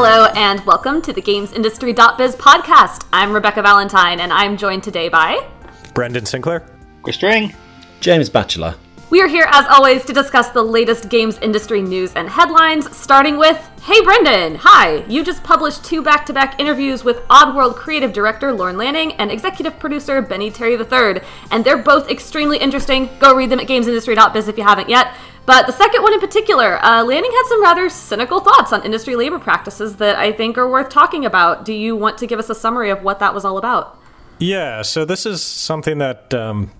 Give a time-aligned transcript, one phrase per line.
[0.00, 3.04] Hello and welcome to the GamesIndustry.biz podcast.
[3.12, 5.44] I'm Rebekah Valentine and I'm joined today by
[5.92, 6.64] Brendan Sinclair,
[7.02, 7.52] Chris Dring,
[7.98, 8.76] James Batchelor.
[9.10, 13.38] We are here as always to discuss the latest games industry news and headlines, starting
[13.38, 14.54] with Hey Brendan!
[14.60, 15.04] Hi!
[15.08, 19.32] You just published two back to back interviews with Oddworld creative director Lorne Lanning and
[19.32, 23.08] executive producer Benny Terry III, and they're both extremely interesting.
[23.18, 25.12] Go read them at gamesindustry.biz if you haven't yet.
[25.48, 29.16] But the second one in particular, uh, Lanning had some rather cynical thoughts on industry
[29.16, 31.64] labor practices that I think are worth talking about.
[31.64, 33.98] Do you want to give us a summary of what that was all about?
[34.38, 36.70] Yeah, so this is something that um,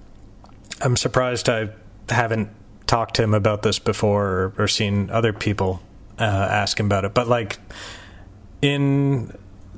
[0.83, 1.71] I'm surprised I
[2.11, 2.51] haven't
[2.87, 5.81] talked to him about this before or, or seen other people
[6.19, 7.15] uh, ask him about it.
[7.15, 7.57] But like
[8.61, 9.29] in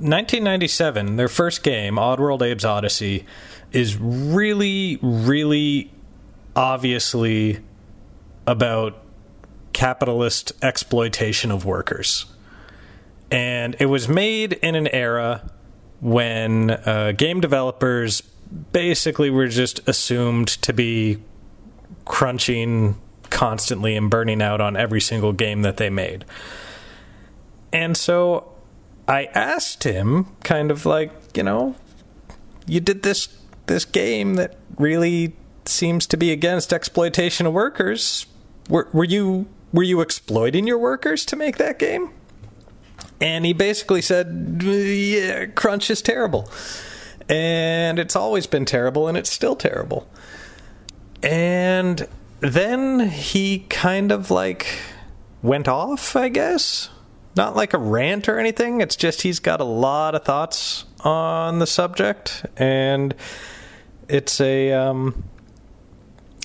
[0.01, 3.25] 1997, their first game, Oddworld Abe's Oddysee,
[3.71, 5.93] is really, really
[6.57, 7.61] obviously
[8.47, 9.03] about
[9.73, 12.27] capitalist exploitation of workers.
[13.31, 15.51] And it was made in an era
[16.01, 18.23] when uh, game developers
[18.73, 21.19] basically were just assumed to be
[22.05, 26.25] crunching constantly and burning out on every single game that they made.
[27.73, 28.53] And so
[29.07, 31.77] I asked him kind of like, you know,
[32.67, 33.29] you did this
[33.67, 35.37] this game that really
[35.69, 38.27] seems to be against exploitation of workers.
[38.69, 42.11] Were, were you were you exploiting your workers to make that game?
[43.21, 46.51] And he basically said, "Yeah, crunch is terrible."
[47.29, 50.09] And it's always been terrible and it's still terrible.
[51.23, 52.09] And
[52.41, 54.67] then he kind of like
[55.43, 56.89] went off, I guess.
[57.37, 58.81] Not like a rant or anything.
[58.81, 63.15] It's just he's got a lot of thoughts on the subject, and
[64.09, 65.23] it's a um,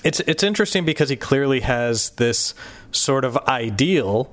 [0.06, 2.54] it's it's interesting because he clearly has this
[2.92, 4.32] sort of ideal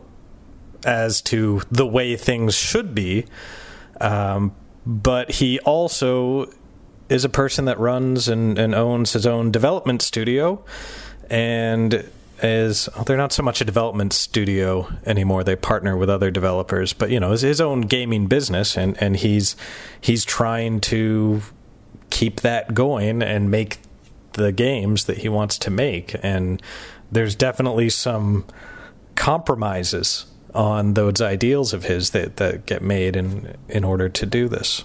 [0.86, 3.26] as to the way things should be,
[4.00, 4.54] um,
[4.86, 6.48] but he also
[7.10, 10.64] is a person that runs and, and owns his own development studio
[11.28, 12.08] and
[12.44, 15.44] is oh, they're not so much a development studio anymore.
[15.44, 19.56] They partner with other developers but you know his own gaming business and and he's
[20.00, 21.42] he's trying to
[22.12, 23.80] keep that going and make
[24.34, 26.62] the games that he wants to make and
[27.12, 28.46] there's definitely some
[29.16, 34.48] compromises on those ideals of his that, that get made in in order to do
[34.48, 34.84] this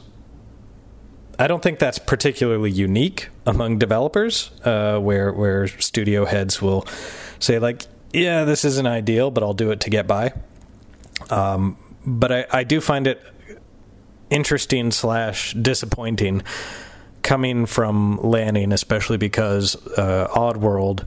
[1.39, 6.85] I don't think that's particularly unique among developers, uh, where where studio heads will
[7.39, 10.33] say like, "Yeah, this isn't ideal, but I'll do it to get by."
[11.31, 13.23] Um, but I, I do find it
[14.31, 16.43] interesting slash disappointing
[17.29, 21.07] coming from Lanning, especially because uh, Oddworld,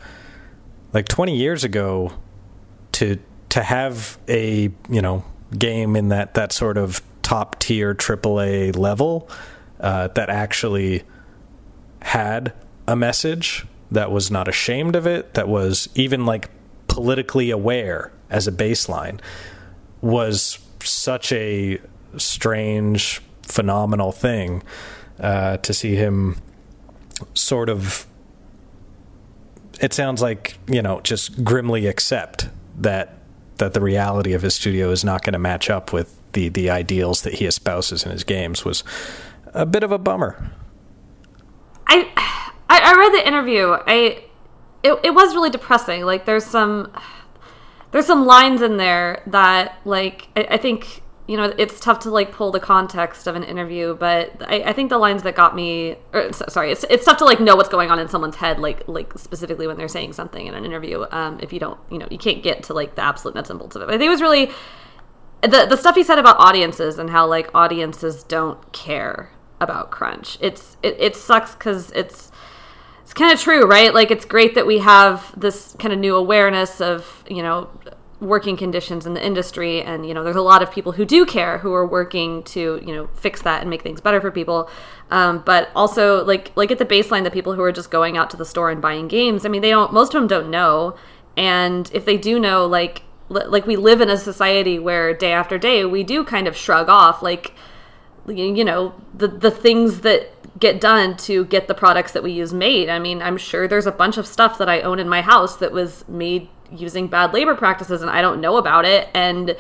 [0.93, 2.13] like twenty years ago,
[2.91, 3.17] to
[3.49, 5.25] to have a you know
[5.57, 9.27] game in that that sort of top tier AAA level
[9.79, 11.01] uh, that actually
[12.03, 12.53] had
[12.87, 16.51] a message that was not ashamed of it, that was even like
[16.87, 19.19] politically aware as a baseline,
[20.01, 21.79] was such a
[22.17, 24.61] strange, phenomenal thing
[25.21, 26.37] uh, to see him
[27.33, 28.05] sort of.
[29.79, 33.17] It sounds like you know just grimly accept that
[33.57, 36.69] that the reality of his studio is not going to match up with the the
[36.69, 38.83] ideals that he espouses in his games was
[39.53, 40.51] a bit of a bummer.
[41.87, 42.09] I
[42.69, 43.75] I, read the interview.
[43.85, 44.23] I
[44.83, 46.03] it, it was really depressing.
[46.03, 46.91] Like there's some
[47.91, 52.09] there's some lines in there that like I, I think you know it's tough to
[52.09, 55.55] like pull the context of an interview but I, I, think the lines that got
[55.55, 58.59] me or, sorry it's, it's tough to like know what's going on in someone's head
[58.59, 61.97] like like specifically when they're saying something in an interview um, if you don't you
[61.97, 63.97] know you can't get to like the absolute nuts and bolts of it but i
[63.97, 64.51] think it was really
[65.41, 70.37] the, the stuff he said about audiences and how like audiences don't care about crunch.
[70.41, 72.31] It's it, it sucks because it's
[73.01, 73.93] it's kind of true, right?
[73.93, 77.69] Like it's great that we have this kind of new awareness of you know
[78.21, 81.25] working conditions in the industry and you know there's a lot of people who do
[81.25, 84.69] care who are working to you know fix that and make things better for people
[85.09, 88.29] um, but also like like at the baseline the people who are just going out
[88.29, 90.95] to the store and buying games i mean they don't most of them don't know
[91.35, 95.57] and if they do know like like we live in a society where day after
[95.57, 97.55] day we do kind of shrug off like
[98.27, 102.53] you know the the things that get done to get the products that we use
[102.53, 102.87] made.
[102.87, 105.55] I mean, I'm sure there's a bunch of stuff that I own in my house
[105.57, 109.55] that was made using bad labor practices and I don't know about it and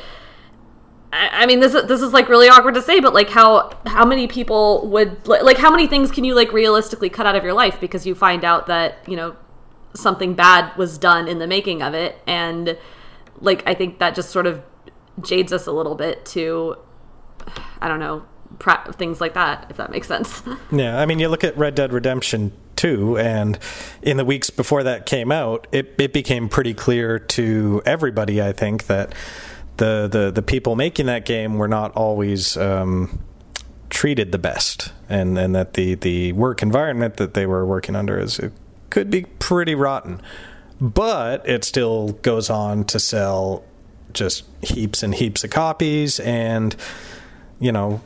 [1.13, 4.05] I, mean this is this is like really awkward to say but like how how
[4.05, 7.53] many people would like how many things can you like realistically cut out of your
[7.53, 9.35] life because you find out that, you know,
[9.93, 12.77] something bad was done in the making of it and
[13.41, 14.63] like I think that just sort of
[15.21, 16.77] jades us a little bit to
[17.81, 18.23] I don't know,
[18.59, 20.43] pra- things like that, if that makes sense.
[20.71, 23.59] Yeah, I mean, you look at Red Dead Redemption 2, and
[24.01, 28.53] in the weeks before that came out, it, it became pretty clear to everybody, I
[28.53, 29.13] think, that
[29.77, 33.21] the, the, the people making that game were not always um,
[33.91, 38.17] treated the best, and, and that the, the work environment that they were working under
[38.17, 38.51] is it
[38.89, 40.19] could be pretty rotten.
[40.79, 43.63] But it still goes on to sell
[44.13, 46.75] just heaps and heaps of copies, and
[47.59, 48.01] you know,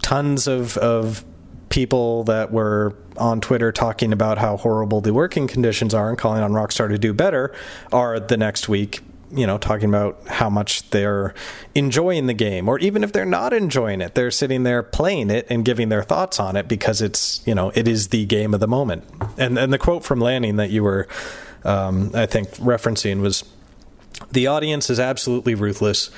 [0.00, 1.22] tons of of
[1.68, 6.42] people that were on Twitter talking about how horrible the working conditions are and calling
[6.42, 7.54] on Rockstar to do better
[7.92, 9.02] are the next week
[9.32, 11.34] you know talking about how much they're
[11.74, 12.68] enjoying the game.
[12.68, 16.02] Or even if they're not enjoying it they're sitting there playing it and giving their
[16.02, 19.04] thoughts on it because it's you know it is the game of the moment.
[19.36, 21.08] And and the quote from Lanning that you were
[21.64, 23.44] um, I think referencing was
[24.30, 26.10] the audience is absolutely ruthless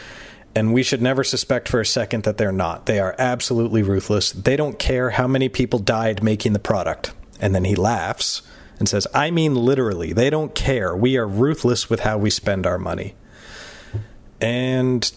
[0.55, 2.87] and we should never suspect for a second that they're not.
[2.87, 4.33] They are absolutely ruthless.
[4.33, 7.13] They don't care how many people died making the product.
[7.41, 8.43] And then he laughs
[8.79, 10.97] and says, I mean, literally, they don't care.
[10.97, 13.15] We are ruthless with how we spend our money.
[14.41, 15.11] And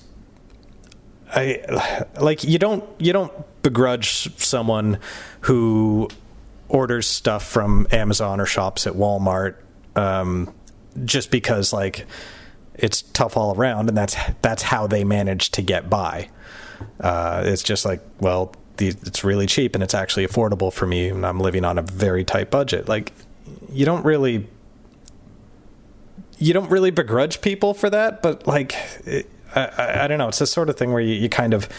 [1.34, 3.32] I like you don't you don't
[3.64, 5.00] begrudge someone
[5.42, 6.10] who
[6.68, 9.56] orders stuff from Amazon or shops at Walmart
[9.96, 10.54] um,
[11.06, 12.06] just because like
[12.82, 16.30] it's tough all around, and that's that's how they manage to get by.
[17.00, 21.26] Uh, it's just like, well, it's really cheap and it's actually affordable for me, and
[21.26, 22.90] I'm living on a very tight budget.
[22.90, 23.14] Like,
[23.72, 24.48] you don't really,
[26.40, 28.76] you don't really begrudge people for that, but like,
[29.06, 30.30] it, I, I, I, don't know.
[30.30, 31.70] It's the sort of thing where you, you kind of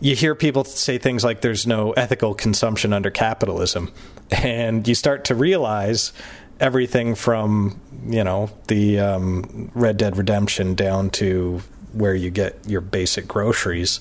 [0.00, 3.92] you hear people say things like there's no ethical consumption under capitalism
[4.30, 6.12] and you start to realize
[6.60, 11.62] everything from you know the um, Red Dead Redemption down to
[11.92, 14.00] where you get your basic groceries.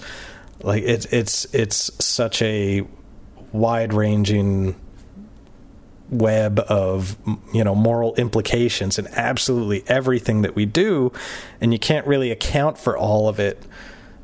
[0.62, 2.86] Like it's it's it's such a
[3.52, 4.76] wide ranging
[6.10, 7.18] web of
[7.54, 11.12] you know moral implications and absolutely everything that we do
[11.62, 13.64] and you can't really account for all of it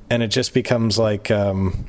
[0.09, 1.85] and it just becomes like um,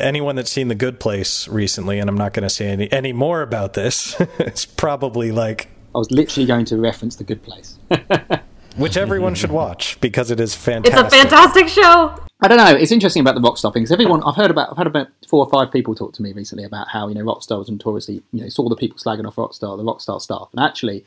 [0.00, 3.12] anyone that's seen the good place recently and i'm not going to say any, any
[3.12, 7.78] more about this it's probably like I was literally going to reference The Good Place.
[8.76, 11.04] Which everyone should watch because it is fantastic.
[11.04, 12.14] It's a fantastic show.
[12.40, 12.76] I don't know.
[12.76, 14.70] It's interesting about the Rockstar thing because everyone I've heard about.
[14.70, 17.24] I've had about four or five people talk to me recently about how you know
[17.24, 20.60] Rockstar was notoriously you know saw the people slagging off Rockstar, the Rockstar staff, and
[20.64, 21.04] actually,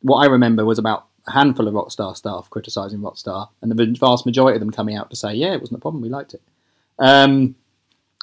[0.00, 4.26] what I remember was about a handful of Rockstar staff criticizing Rockstar, and the vast
[4.26, 6.02] majority of them coming out to say, "Yeah, it wasn't a problem.
[6.02, 6.42] We liked it."
[6.98, 7.54] Um,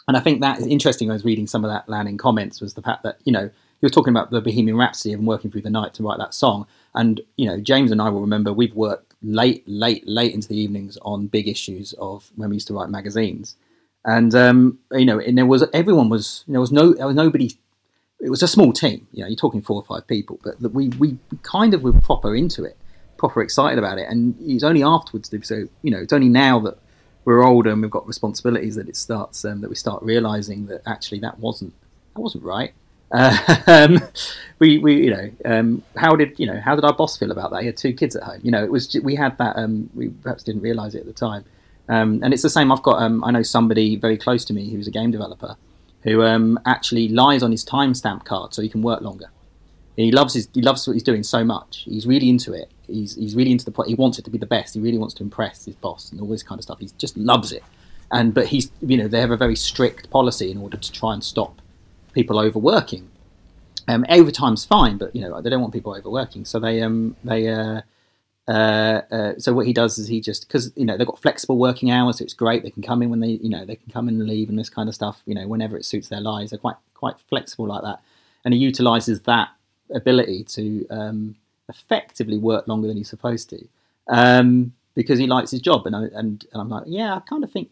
[0.10, 1.12] and I think that is interesting.
[1.12, 3.86] I was reading some of that Lanning comments was the fact that you know he
[3.86, 6.66] was talking about the Bohemian Rhapsody and working through the night to write that song.
[6.96, 10.58] And you know, James and I will remember we've worked late, late, late into the
[10.58, 13.56] evenings on big issues of when we used to write magazines.
[14.04, 17.52] And um, you know, and there was everyone was there was no there was nobody.
[18.20, 19.08] It was a small team.
[19.12, 21.94] You know, you're talking four or five people, but that we we kind of were
[21.94, 22.78] proper into it,
[23.18, 24.08] proper excited about it.
[24.10, 25.30] And it's only afterwards.
[25.44, 26.80] So you know, it's only now that
[27.26, 30.82] we're older and we've got responsibilities that it starts um, that we start realizing that
[30.86, 31.74] actually that wasn't
[32.16, 32.74] that wasn't right.
[33.68, 34.02] Um,
[34.60, 36.60] we, we, you know, um, how did you know?
[36.60, 37.62] How did our boss feel about that?
[37.62, 38.42] He had two kids at home.
[38.44, 39.56] You know, it was we had that.
[39.56, 41.46] Um, we perhaps didn't realize it at the time.
[41.88, 42.72] Um, and it's the same.
[42.72, 43.02] I've got.
[43.02, 45.56] Um, I know somebody very close to me who's a game developer
[46.04, 49.30] who actually lies on his timestamp card so he can work longer.
[49.96, 50.50] He loves his.
[50.54, 51.84] He loves what he's doing so much.
[51.86, 52.70] He's really into it.
[52.90, 53.84] He's he's really into the.
[53.84, 54.74] He wants it to be the best.
[54.74, 56.80] He really wants to impress his boss and all this kind of stuff.
[56.80, 57.64] He just loves it.
[58.12, 61.14] And but he's you know they have a very strict policy in order to try
[61.14, 61.62] and stop
[62.14, 63.10] people overworking.
[63.88, 67.48] Um, overtime's fine, but you know they don't want people overworking, so they um they
[67.48, 67.82] uh,
[68.48, 71.58] uh, uh so what he does is he just because you know they've got flexible
[71.58, 72.64] working hours, so it's great.
[72.64, 74.60] They can come in when they you know they can come in and leave and
[74.60, 75.22] this kind of stuff.
[75.26, 78.00] You know whenever it suits their lives, they're quite quite flexible like that,
[78.46, 79.50] and he utilizes that
[79.94, 81.36] ability to um,
[81.70, 83.68] effectively work longer than he's supposed to
[84.08, 85.86] um, because he likes his job.
[85.86, 87.70] And, I, and and I'm like, yeah, I kind of think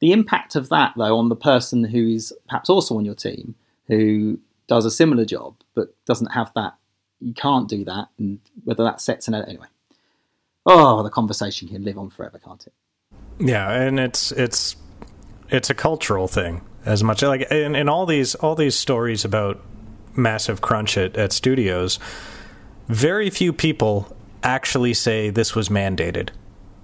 [0.00, 3.54] the impact of that though on the person who is perhaps also on your team
[3.86, 6.74] who does a similar job but doesn't have that.
[7.20, 9.66] You can't do that, and whether that sets an anyway.
[10.64, 12.72] Oh, the conversation can live on forever, can't it?
[13.38, 14.76] Yeah, and it's it's
[15.50, 19.60] it's a cultural thing as much like in, in all these all these stories about
[20.16, 21.98] massive crunch at, at studios.
[22.90, 26.30] Very few people actually say this was mandated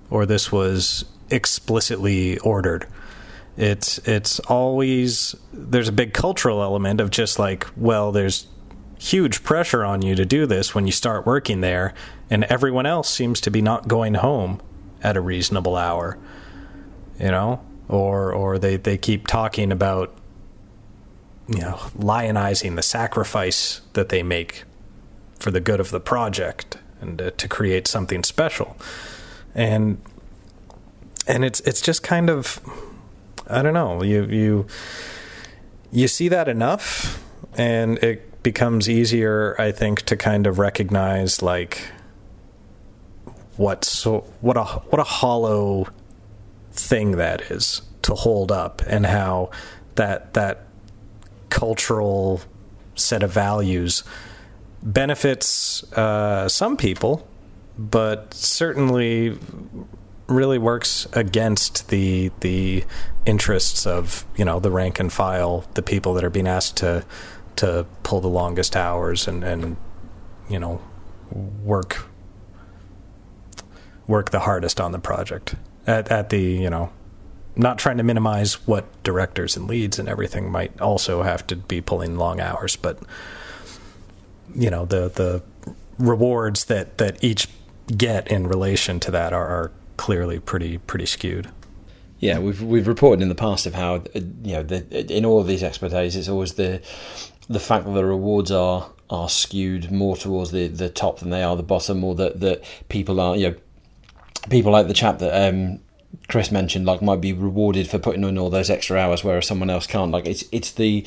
[0.09, 2.87] or this was explicitly ordered.
[3.57, 8.47] It's it's always there's a big cultural element of just like well there's
[9.01, 11.93] huge pressure on you to do this when you start working there
[12.31, 14.61] and everyone else seems to be not going home
[15.03, 16.19] at a reasonable hour
[17.19, 17.61] you know?
[17.89, 20.13] Or or they they keep talking about
[21.49, 24.65] you know lionizing the sacrifice that they make
[25.39, 28.77] for the good of the project and uh, to create something special.
[29.55, 30.01] And
[31.27, 32.61] and it's it's just kind of
[33.49, 34.67] I don't know you you
[35.91, 37.23] you see that enough
[37.57, 41.91] and it becomes easier I think to kind of recognize like
[43.57, 45.89] what so what a what a hollow
[46.73, 49.51] thing that is to hold up and how
[49.97, 50.67] that that
[51.49, 52.43] cultural
[52.95, 54.05] set of values
[54.87, 57.29] benefits uh, some people
[57.79, 59.39] but certainly
[60.29, 62.85] really works against the the
[63.25, 67.05] interests of you know the rank and file, the people that are being asked to
[67.57, 69.77] to pull the longest hours and and
[70.49, 70.81] you know
[71.63, 72.09] work
[74.07, 75.55] work the hardest on the project.
[75.87, 76.91] At at the you know
[77.55, 81.81] not trying to minimize what directors and leads and everything might also have to be
[81.81, 82.99] pulling long hours but
[84.57, 85.43] you know the the
[85.99, 87.49] rewards that that each
[87.97, 91.49] get in relation to that are, are clearly pretty pretty skewed.
[92.19, 95.47] Yeah, we've we've reported in the past of how you know the, in all of
[95.47, 96.81] these expertise, it's always the
[97.49, 101.43] the fact that the rewards are are skewed more towards the, the top than they
[101.43, 103.57] are the bottom, or that that people are you know
[104.49, 105.81] people like the chap that um,
[106.29, 109.71] Chris mentioned, like might be rewarded for putting in all those extra hours, whereas someone
[109.71, 110.11] else can't.
[110.11, 111.07] Like it's it's the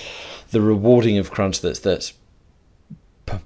[0.52, 2.14] the rewarding of crunch that's that's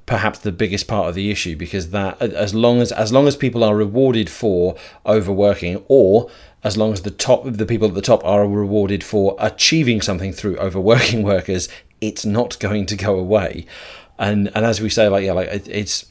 [0.06, 3.36] perhaps the biggest part of the issue because that as long as as long as
[3.36, 4.76] people are rewarded for
[5.06, 6.30] overworking or
[6.64, 10.32] as long as the top the people at the top are rewarded for achieving something
[10.32, 11.70] through overworking workers
[12.08, 13.66] it's not going to go away.
[14.20, 16.06] And and as we say like yeah like it, it's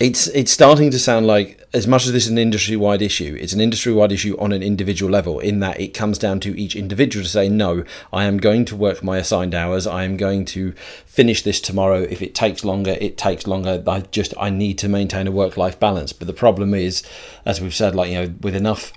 [0.00, 3.36] it's it's starting to sound like as much as this is an industry wide issue,
[3.38, 5.38] it's an industry wide issue on an individual level.
[5.38, 8.76] In that it comes down to each individual to say, no, I am going to
[8.76, 9.86] work my assigned hours.
[9.86, 10.72] I am going to
[11.04, 12.02] finish this tomorrow.
[12.02, 13.82] If it takes longer, it takes longer.
[13.86, 16.12] I just I need to maintain a work life balance.
[16.12, 17.02] But the problem is,
[17.44, 18.92] as we've said, like you know, with enough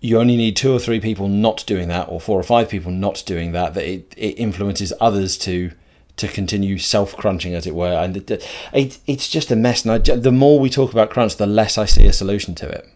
[0.00, 2.92] you only need two or three people not doing that, or four or five people
[2.92, 5.72] not doing that, that it, it influences others to
[6.18, 7.92] to continue self crunching, as it were.
[7.92, 8.30] And it,
[8.72, 9.84] it, it's just a mess.
[9.84, 12.68] And I, the more we talk about crunch, the less I see a solution to
[12.68, 12.88] it.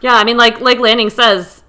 [0.00, 1.62] Yeah, I mean, like like Lanning says,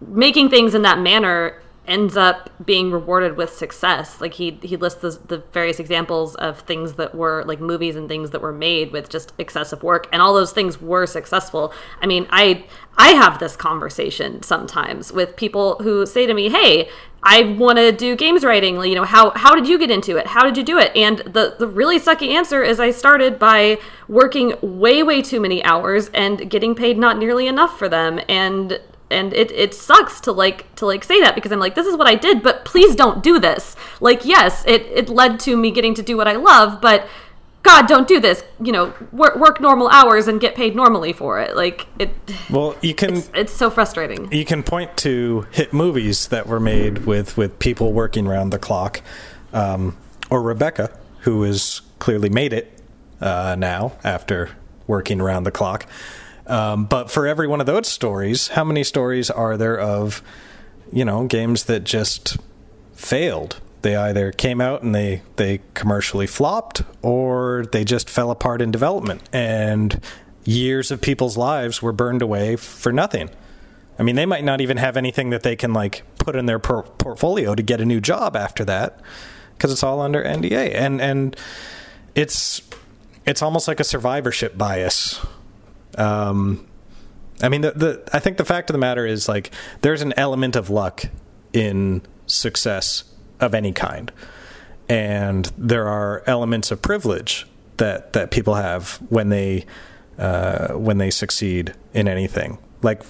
[0.00, 4.20] making things in that manner ends up being rewarded with success.
[4.20, 8.08] Like he he lists the, the, various examples of things that were like movies and
[8.08, 11.72] things that were made with just excessive work, and all those things were successful.
[12.00, 12.64] I mean, I
[12.96, 16.88] I have this conversation sometimes with people who say to me, "Hey,
[17.22, 18.82] I want to do games writing.
[18.82, 20.28] You know, how how did you get into it?
[20.28, 23.78] How did you do it?" And the the really sucky answer is I started by
[24.08, 28.80] working way way too many hours and getting paid not nearly enough for them and
[29.10, 31.96] and it, it sucks to like to like say that because I'm like this is
[31.96, 33.76] what I did but please don't do this.
[34.00, 37.06] Like yes it, it led to me getting to do what I love but
[37.62, 38.44] God don't do this.
[38.60, 41.56] You know work, work normal hours and get paid normally for it.
[41.56, 42.10] Like it
[42.50, 44.30] well you can it's, it's so frustrating.
[44.32, 48.58] you can point to hit movies that were made with with people working around the
[48.58, 49.00] clock
[49.52, 49.96] um,
[50.30, 52.70] or Rebekah who has clearly made it
[53.20, 54.50] uh, now after
[54.86, 55.86] working around the clock
[56.46, 60.22] um, but for every one of those stories, how many stories are there of,
[60.92, 62.36] you know, games that just
[62.94, 63.60] failed?
[63.82, 68.70] They either came out and they, they commercially flopped or they just fell apart in
[68.70, 70.00] development and
[70.44, 73.30] years of people's lives were burned away for nothing.
[73.98, 76.58] I mean, they might not even have anything that they can like put in their
[76.58, 79.00] por- portfolio to get a new job after that
[79.56, 80.74] because it's all under NDA.
[80.74, 81.36] And and
[82.14, 82.60] it's
[83.24, 85.24] it's almost like a survivorship bias
[85.98, 86.66] um,
[87.42, 90.14] I mean, the, the I think the fact of the matter is like there's an
[90.16, 91.04] element of luck
[91.52, 93.04] in success
[93.40, 94.12] of any kind,
[94.88, 97.46] and there are elements of privilege
[97.78, 99.66] that that people have when they
[100.18, 102.58] uh, when they succeed in anything.
[102.82, 103.02] Like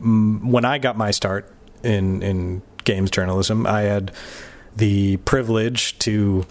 [0.00, 1.52] m- when I got my start
[1.82, 4.12] in in games journalism, I had
[4.76, 6.46] the privilege to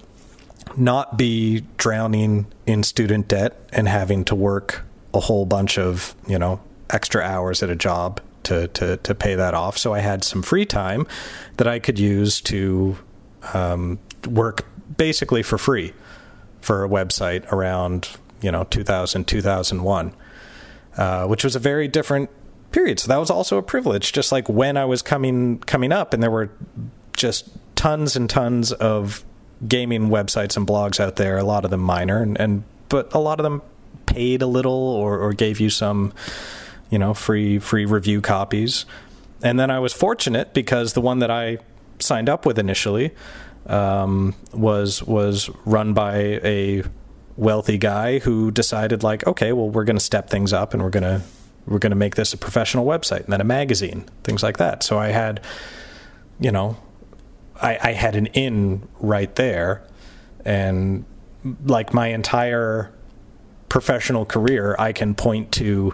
[0.76, 4.84] not be drowning in student debt and having to work
[5.16, 9.36] a whole bunch of you know extra hours at a job to to to pay
[9.36, 9.78] that off.
[9.78, 11.08] So I had some free time
[11.58, 12.98] that I could use to
[13.54, 14.66] um, work
[14.98, 15.94] basically for free
[16.62, 18.10] for a website around
[18.42, 20.14] you know 2000 2001
[20.98, 22.30] uh, which was a very different
[22.72, 26.14] period so that was also a privilege just like when i was coming coming up
[26.14, 26.50] and there were
[27.14, 29.24] just tons and tons of
[29.68, 33.20] gaming websites and blogs out there a lot of them minor and, and but a
[33.20, 33.62] lot of them
[34.16, 36.14] paid a little or, or gave you some,
[36.90, 38.86] you know, free free review copies.
[39.44, 41.60] and then I was fortunate because the one that I
[42.00, 43.12] signed up with initially
[43.68, 46.84] um, was was run by a
[47.38, 50.90] wealthy guy who decided like, okay, well, we're going to step things up and we're
[50.90, 51.22] going to
[51.68, 54.84] we're going to make this a professional website and then a magazine, things like that.
[54.84, 55.42] So I had,
[56.40, 56.78] you know,
[57.60, 59.84] I, I had an in right there,
[60.44, 61.06] and
[61.66, 62.92] like my entire
[63.76, 65.94] professional career, I can point to,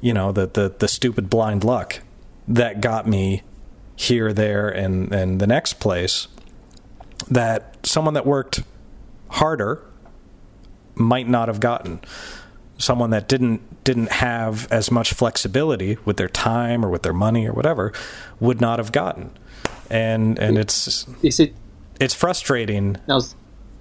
[0.00, 2.00] you know, the the, the stupid blind luck
[2.48, 3.42] that got me
[3.96, 6.28] here, there, and and the next place.
[7.30, 8.62] That someone that worked
[9.28, 9.84] harder
[10.94, 12.00] might not have gotten.
[12.78, 17.46] Someone that didn't didn't have as much flexibility with their time or with their money
[17.46, 17.92] or whatever
[18.40, 19.32] would not have gotten.
[19.90, 21.52] And and it's Is it?
[22.00, 22.96] it's frustrating.
[23.06, 23.34] Was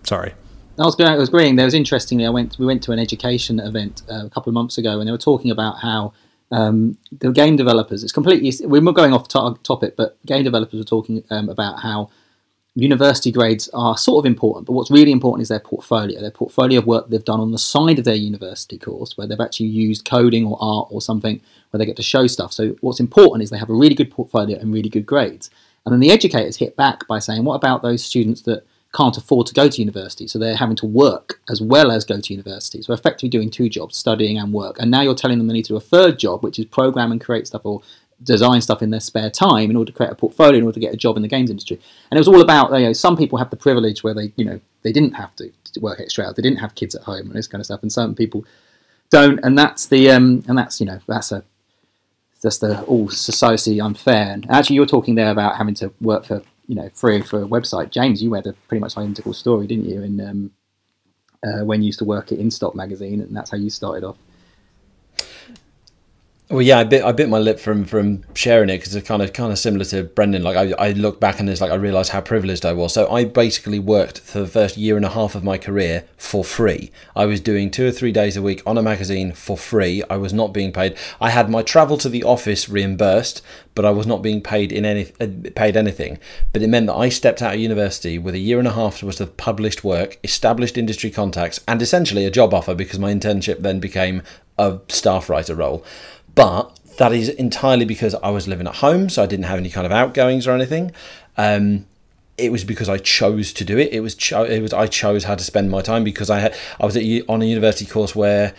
[0.03, 0.33] Sorry.
[0.79, 1.55] I was, going, I was agreeing.
[1.55, 2.57] There was interestingly, I went.
[2.57, 5.17] We went to an education event uh, a couple of months ago, and they were
[5.17, 6.13] talking about how
[6.51, 8.03] um, the game developers.
[8.03, 8.51] It's completely.
[8.65, 12.09] We're not going off to- topic, but game developers were talking um, about how
[12.73, 16.21] university grades are sort of important, but what's really important is their portfolio.
[16.21, 19.39] Their portfolio of work they've done on the side of their university course, where they've
[19.39, 22.53] actually used coding or art or something, where they get to show stuff.
[22.53, 25.49] So what's important is they have a really good portfolio and really good grades.
[25.85, 29.47] And then the educators hit back by saying, what about those students that can't afford
[29.47, 32.81] to go to university, so they're having to work as well as go to university.
[32.81, 34.77] So effectively doing two jobs, studying and work.
[34.79, 37.11] And now you're telling them they need to do a third job, which is program
[37.11, 37.81] and create stuff or
[38.23, 40.79] design stuff in their spare time in order to create a portfolio in order to
[40.79, 41.79] get a job in the games industry.
[42.09, 44.45] And it was all about you know some people have the privilege where they you
[44.45, 47.33] know they didn't have to work extra hours, they didn't have kids at home and
[47.33, 48.45] this kind of stuff, and some people
[49.09, 49.39] don't.
[49.43, 51.43] And that's the um, and that's you know that's a
[52.41, 54.33] that's the all society unfair.
[54.33, 57.47] And actually, you're talking there about having to work for you know free for a
[57.47, 57.91] website.
[57.91, 60.01] James, you had a pretty much identical story, didn't you?
[60.01, 60.51] In um,
[61.43, 64.17] uh, when you used to work at InStop magazine, and that's how you started off.
[66.51, 69.21] Well, yeah, I bit I bit my lip from from sharing it because it's kind
[69.21, 70.43] of kind of similar to Brendan.
[70.43, 72.93] Like I, I look back and it's like I realised how privileged I was.
[72.93, 76.43] So I basically worked for the first year and a half of my career for
[76.43, 76.91] free.
[77.15, 80.03] I was doing two or three days a week on a magazine for free.
[80.09, 80.97] I was not being paid.
[81.21, 83.41] I had my travel to the office reimbursed,
[83.73, 86.19] but I was not being paid in any uh, paid anything.
[86.51, 89.01] But it meant that I stepped out of university with a year and a half
[89.01, 93.59] worth of published work, established industry contacts, and essentially a job offer because my internship
[93.59, 94.21] then became
[94.57, 95.85] a staff writer role.
[96.35, 99.69] But that is entirely because I was living at home, so I didn't have any
[99.69, 100.91] kind of outgoings or anything.
[101.37, 101.85] Um,
[102.37, 103.91] it was because I chose to do it.
[103.91, 106.55] It was cho- it was I chose how to spend my time because I had
[106.79, 108.53] I was at, on a university course where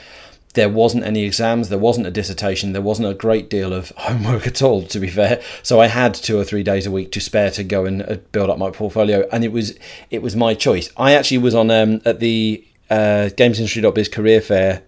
[0.54, 4.46] there wasn't any exams, there wasn't a dissertation, there wasn't a great deal of homework
[4.46, 5.42] at all, to be fair.
[5.62, 8.16] So I had two or three days a week to spare to go and uh,
[8.32, 9.78] build up my portfolio, and it was
[10.10, 10.90] it was my choice.
[10.96, 14.82] I actually was on um, at the uh, GamesIndustry.biz career fair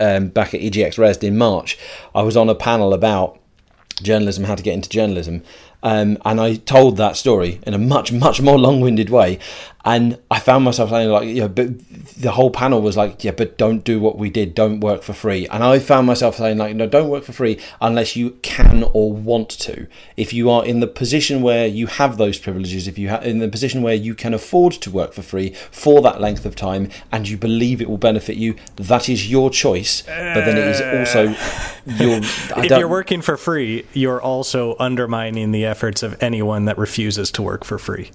[0.00, 1.78] um, back at EGX Rezzed in March,
[2.14, 3.38] I was on a panel about
[4.02, 5.42] journalism, how to get into journalism,
[5.86, 9.38] um, and I told that story in a much, much more long-winded way.
[9.84, 11.78] And I found myself saying like, yeah, but
[12.20, 14.52] the whole panel was like, yeah, but don't do what we did.
[14.52, 15.46] Don't work for free.
[15.46, 19.12] And I found myself saying like, no, don't work for free unless you can or
[19.12, 19.86] want to.
[20.16, 23.38] If you are in the position where you have those privileges, if you are in
[23.38, 26.90] the position where you can afford to work for free for that length of time,
[27.12, 30.02] and you believe it will benefit you, that is your choice.
[30.02, 31.26] But then it is also
[31.86, 32.18] your.
[32.64, 37.42] if you're working for free, you're also undermining the efforts of anyone that refuses to
[37.42, 38.10] work for free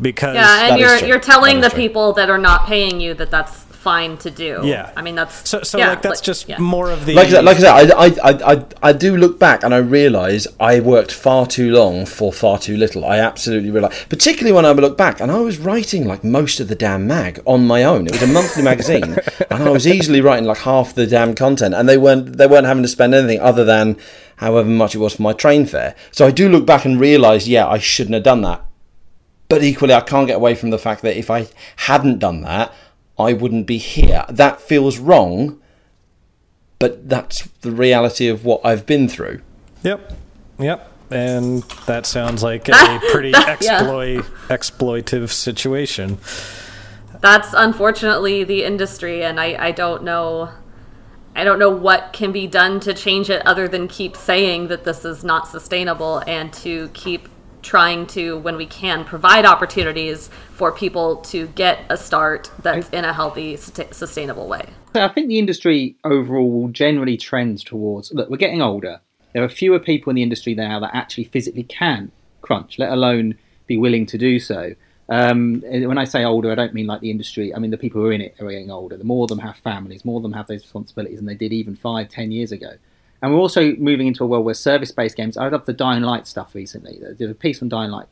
[0.00, 1.80] because yeah, and you're you're telling the true.
[1.80, 4.60] people that are not paying you that that's fine to do.
[4.62, 5.62] Yeah, I mean that's so.
[5.62, 6.58] So yeah, like that's like, just yeah.
[6.58, 9.38] more of the like I said, like I said, I, I, I, I do look
[9.38, 13.04] back and I realise I worked far too long for far too little.
[13.04, 16.68] I absolutely realise, particularly when I look back and I was writing like most of
[16.68, 18.06] the damn mag on my own.
[18.06, 19.16] It was a monthly magazine,
[19.50, 22.66] and I was easily writing like half the damn content, and they weren't they weren't
[22.66, 23.96] having to spend anything other than
[24.36, 25.96] however much it was for my train fare.
[26.12, 28.64] So I do look back and realise, yeah, I shouldn't have done that.
[29.48, 32.72] But equally, I can't get away from the fact that if I hadn't done that,
[33.22, 34.24] I wouldn't be here.
[34.28, 35.60] That feels wrong,
[36.78, 39.40] but that's the reality of what I've been through.
[39.82, 40.12] Yep.
[40.58, 40.92] Yep.
[41.10, 46.18] And that sounds like a pretty exploit exploitive situation.
[47.20, 50.50] That's unfortunately the industry, and I, I don't know
[51.34, 54.84] I don't know what can be done to change it other than keep saying that
[54.84, 57.28] this is not sustainable and to keep
[57.62, 63.04] trying to, when we can, provide opportunities for people to get a start that's in
[63.04, 64.66] a healthy, sustainable way.
[64.94, 69.00] I think the industry overall will generally trends towards look, we're getting older.
[69.32, 73.36] There are fewer people in the industry now that actually physically can crunch, let alone
[73.66, 74.74] be willing to do so.
[75.08, 77.54] Um, when I say older, I don't mean like the industry.
[77.54, 78.96] I mean the people who are in it are getting older.
[78.96, 81.52] The more of them have families, more of them have those responsibilities, than they did
[81.52, 82.72] even five, ten years ago.
[83.22, 85.36] And we're also moving into a world where service-based games.
[85.36, 87.00] I love the Dying Light stuff recently.
[87.16, 88.08] Did a piece on Dying Light.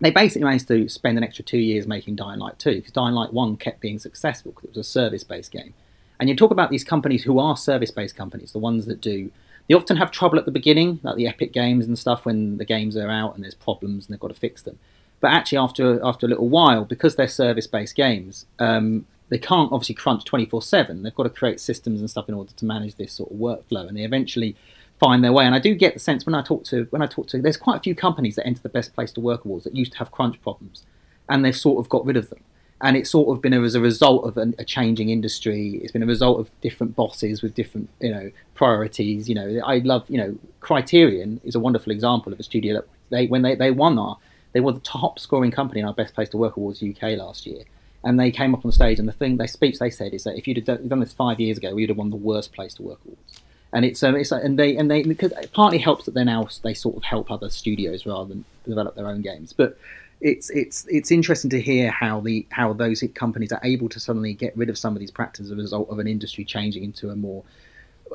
[0.00, 3.14] They basically managed to spend an extra two years making Dying Light 2 because Dying
[3.14, 5.72] Light 1 kept being successful because it was a service-based game.
[6.20, 9.30] And you talk about these companies who are service-based companies, the ones that do.
[9.66, 12.64] They often have trouble at the beginning, like the Epic games and stuff, when the
[12.64, 14.78] games are out and there's problems and they've got to fix them.
[15.20, 19.94] But actually, after after a little while, because they're service-based games, um, they can't obviously
[19.94, 21.02] crunch 24/7.
[21.02, 23.88] They've got to create systems and stuff in order to manage this sort of workflow,
[23.88, 24.56] and they eventually
[24.98, 25.44] find their way.
[25.44, 27.56] And I do get the sense when I talk to when I talk to there's
[27.56, 29.98] quite a few companies that enter the best place to work awards that used to
[29.98, 30.84] have crunch problems,
[31.28, 32.40] and they've sort of got rid of them.
[32.80, 35.80] And it's sort of been as a result of a changing industry.
[35.82, 39.28] It's been a result of different bosses with different, you know, priorities.
[39.28, 42.88] You know, I love, you know, Criterion is a wonderful example of a studio that
[43.10, 44.18] they when they, they won our
[44.52, 47.46] they were the top scoring company in our Best Place to Work Awards UK last
[47.46, 47.64] year.
[48.04, 50.36] And they came up on stage, and the thing, their speech they said is that
[50.36, 52.82] if you'd have done this five years ago, we'd have won the worst place to
[52.82, 53.40] work awards.
[53.72, 56.48] And it's, um, it's and they and they because it partly helps that they now
[56.62, 59.52] they sort of help other studios rather than develop their own games.
[59.52, 59.76] But
[60.20, 64.32] it's it's it's interesting to hear how the how those companies are able to suddenly
[64.32, 67.10] get rid of some of these practices as a result of an industry changing into
[67.10, 67.44] a more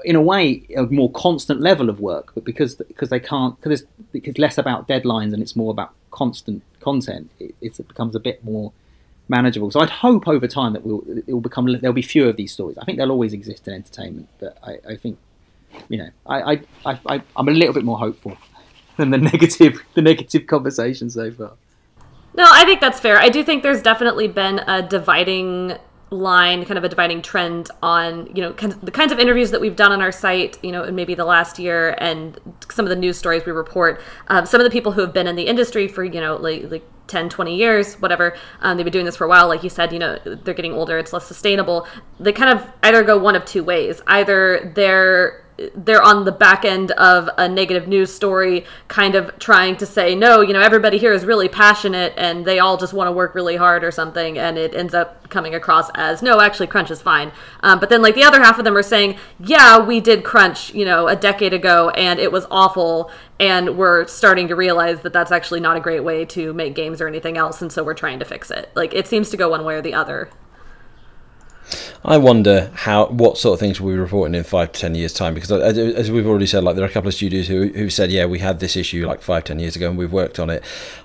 [0.03, 3.81] in a way a more constant level of work but because because they can't because
[3.81, 8.19] it's, it's less about deadlines and it's more about constant content it, it becomes a
[8.19, 8.73] bit more
[9.27, 9.71] manageable.
[9.71, 12.51] So i'd hope over time that we'll, it will become there'll be fewer of these
[12.51, 12.77] stories.
[12.77, 15.17] I think they'll always exist in entertainment but i, I think
[15.89, 18.37] you know I, I i i'm a little bit more hopeful
[18.97, 21.53] than the negative the negative conversation so far.
[22.35, 23.17] No i think that's fair.
[23.17, 25.77] I do think there's definitely been a dividing
[26.13, 29.75] line, kind of a dividing trend on you know the kinds of interviews that we've
[29.75, 32.95] done on our site, you know, in maybe the last year, and some of the
[32.95, 33.99] news stories we report.
[34.27, 36.69] Um, some of the people who have been in the industry for you know like
[36.69, 39.69] like 10 20 years whatever um, they've been doing this for a while like you
[39.69, 41.87] said you know they're getting older it's less sustainable.
[42.19, 44.01] They kind of either go one of two ways.
[44.07, 45.42] Either they're
[45.75, 50.15] they're on the back end of a negative news story, kind of trying to say,
[50.15, 53.35] no, you know, everybody here is really passionate and they all just want to work
[53.35, 54.37] really hard or something.
[54.37, 57.31] And it ends up coming across as, no, actually, crunch is fine.
[57.61, 60.73] Um, but then, like, the other half of them are saying, yeah, we did crunch,
[60.73, 63.11] you know, a decade ago and it was awful.
[63.39, 67.01] And we're starting to realize that that's actually not a great way to make games
[67.01, 67.61] or anything else.
[67.61, 68.71] And so we're trying to fix it.
[68.75, 70.29] Like, it seems to go one way or the other.
[72.05, 75.13] I wonder how what sort of things we'll be reporting in five to ten years'
[75.13, 77.89] time because, as we've already said, like there are a couple of studios who who
[77.89, 80.49] said, yeah, we had this issue like five ten years ago and we've worked on
[80.49, 80.63] it.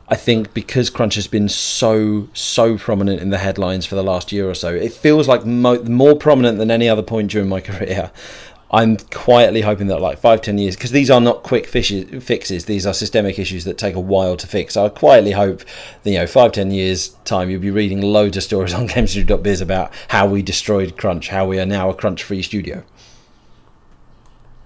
[0.08, 4.32] I think because crunch has been so so prominent in the headlines for the last
[4.32, 7.60] year or so, it feels like mo- more prominent than any other point during my
[7.68, 8.10] career.
[8.70, 12.66] I'm quietly hoping that like five, ten years, because these are not quick fishes, fixes.
[12.66, 14.74] These are systemic issues that take a while to fix.
[14.74, 15.64] So I quietly hope
[16.02, 19.60] that, you know, five, ten years time, you'll be reading loads of stories on GamesIndustry.biz
[19.60, 22.84] about how we destroyed Crunch, how we are now a crunch-free studio.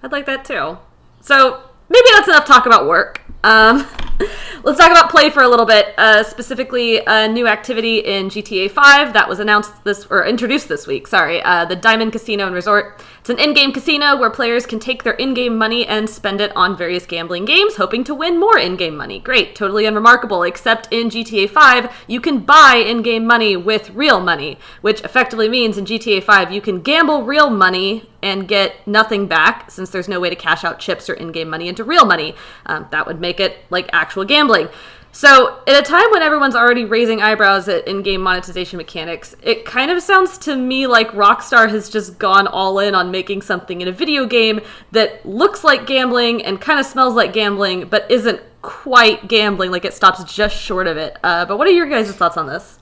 [0.03, 0.79] I'd like that too.
[1.21, 3.22] So maybe that's enough talk about work.
[3.45, 3.87] Um,
[4.65, 5.95] let's talk about play for a little bit.
[5.99, 10.87] Uh, specifically, a new activity in GTA 5 that was announced this or introduced this
[10.87, 11.07] week.
[11.07, 13.03] Sorry, uh, the Diamond Casino and Resort.
[13.21, 16.77] It's an in-game casino where players can take their in-game money and spend it on
[16.77, 19.21] various gambling games, hoping to win more in-game money.
[19.21, 20.43] Great, totally unremarkable.
[20.43, 25.79] Except in GTA 5, you can buy in-game money with real money, which effectively means
[25.79, 30.21] in GTA 5 you can gamble real money and get nothing back since there's no
[30.21, 32.35] way to cash out chips or in-game money into real money.
[32.67, 34.69] Um, that would make it like actual gambling.
[35.15, 39.67] So, at a time when everyone's already raising eyebrows at in game monetization mechanics, it
[39.67, 43.83] kind of sounds to me like Rockstar has just gone all in on making something
[43.83, 44.61] in a video game
[44.93, 49.85] that looks like gambling and kind of smells like gambling, but isn't quite gambling, like
[49.85, 51.19] it stops just short of it.
[51.23, 52.79] Uh, but what are your guys' thoughts on this?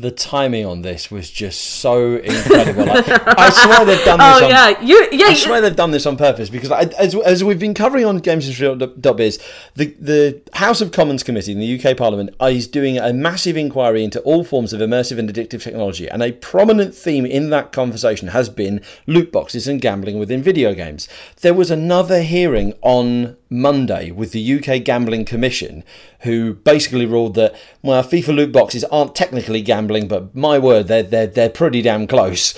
[0.00, 2.84] The timing on this was just so incredible.
[2.86, 4.40] Like, I swear they've done this.
[4.40, 5.26] Oh on, yeah, you yeah.
[5.26, 8.20] I swear they've done this on purpose because I, as, as we've been covering on
[8.20, 9.38] GamesIndustry.biz,
[9.74, 14.04] the the House of Commons Committee in the UK Parliament is doing a massive inquiry
[14.04, 18.28] into all forms of immersive and addictive technology, and a prominent theme in that conversation
[18.28, 21.08] has been loot boxes and gambling within video games.
[21.40, 25.84] There was another hearing on Monday with the UK Gambling Commission,
[26.20, 31.02] who basically ruled that well, FIFA loot boxes aren't technically gambling, but my word, they're
[31.02, 32.54] they're they're pretty damn close.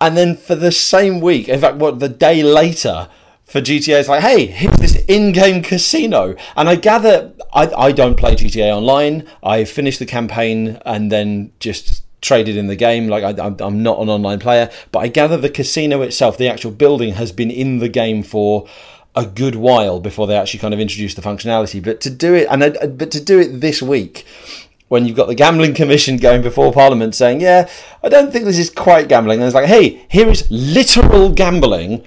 [0.00, 3.08] And then for the same week, in fact, what the day later
[3.44, 8.16] for GTA, it's like, hey, here's this in-game casino, and I gather I I don't
[8.16, 9.28] play GTA Online.
[9.42, 13.06] I finished the campaign and then just traded in the game.
[13.06, 16.72] Like I, I'm not an online player, but I gather the casino itself, the actual
[16.72, 18.66] building, has been in the game for
[19.14, 21.82] a good while before they actually kind of introduced the functionality.
[21.82, 24.24] But to do it, and but to do it this week,
[24.88, 27.68] when you've got the gambling commission going before Parliament saying, "Yeah,
[28.02, 32.04] I don't think this is quite gambling," and it's like, "Hey, here is literal gambling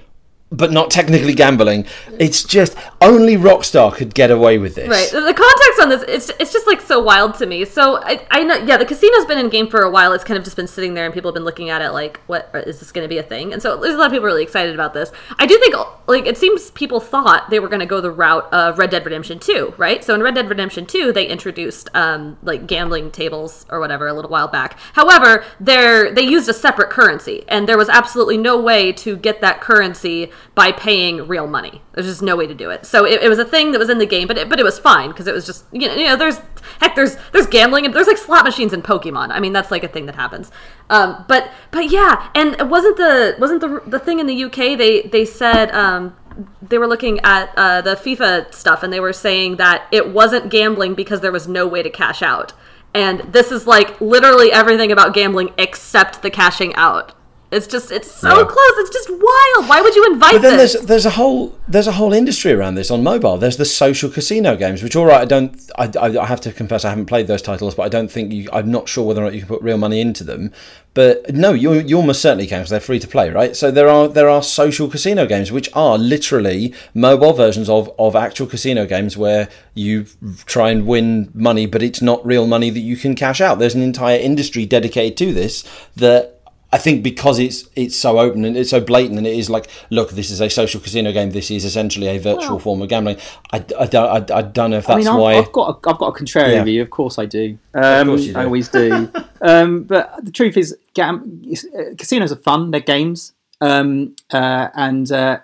[0.50, 1.84] but not technically gambling.
[2.18, 4.88] It's just only Rockstar could get away with this.
[4.88, 5.10] Right.
[5.10, 7.64] The context on this, it's, it's just like so wild to me.
[7.64, 10.12] So I, I know, yeah, the casino's been in game for a while.
[10.12, 12.20] It's kind of just been sitting there, and people have been looking at it like,
[12.26, 13.52] what is this going to be a thing?
[13.52, 15.12] And so there's a lot of people really excited about this.
[15.38, 15.74] I do think,
[16.06, 19.04] like, it seems people thought they were going to go the route of Red Dead
[19.04, 20.02] Redemption 2, right?
[20.02, 24.14] So in Red Dead Redemption 2, they introduced um, like gambling tables or whatever a
[24.14, 24.78] little while back.
[24.94, 29.40] However, they they used a separate currency, and there was absolutely no way to get
[29.40, 31.82] that currency by paying real money.
[31.92, 32.86] There's just no way to do it.
[32.86, 34.64] So it, it was a thing that was in the game, but it, but it
[34.64, 36.40] was fine because it was just you know, you know there's
[36.80, 39.30] heck there's there's gambling and there's like slot machines in Pokemon.
[39.30, 40.50] I mean that's like a thing that happens.
[40.90, 44.78] Um, but but yeah, and it wasn't the wasn't the the thing in the UK
[44.78, 46.16] they they said um,
[46.62, 50.50] they were looking at uh, the FIFA stuff and they were saying that it wasn't
[50.50, 52.52] gambling because there was no way to cash out.
[52.94, 57.12] And this is like literally everything about gambling except the cashing out.
[57.50, 58.44] It's just it's so Yeah.
[58.44, 58.72] close.
[58.78, 59.68] It's just wild.
[59.68, 60.74] Why would you invite But then this?
[60.74, 63.38] there's there's a whole there's a whole industry around this on mobile.
[63.38, 66.84] There's the social casino games, which all right, I don't I, I, have to confess
[66.84, 69.24] I haven't played those titles, but I don't think you I'm not sure whether or
[69.24, 70.52] not you can put real money into them.
[70.92, 73.56] But no, you you almost certainly can because they're free to play, right?
[73.56, 78.14] So there are there are social casino games which are literally mobile versions of of
[78.14, 80.04] actual casino games where you
[80.44, 83.58] try and win money, but it's not real money that you can cash out.
[83.58, 85.64] There's an entire industry dedicated to this
[85.96, 86.37] that
[86.70, 89.68] I think because it's it's so open and it's so blatant and it is like,
[89.90, 91.30] look, this is a social casino game.
[91.30, 93.16] This is essentially a virtual Well- form of gambling.
[93.52, 95.34] I, I, don't, I, I don't know if I that's mean, I've, why.
[95.36, 96.64] I've got a, I've got a contrarian Yeah.
[96.64, 96.82] view.
[96.82, 97.58] Of course, I do.
[97.74, 98.38] Um, course you do.
[98.38, 99.10] I always do.
[99.40, 102.70] um, but the truth is, gam- uh, casinos are fun.
[102.70, 105.38] They're games, um, uh, and uh,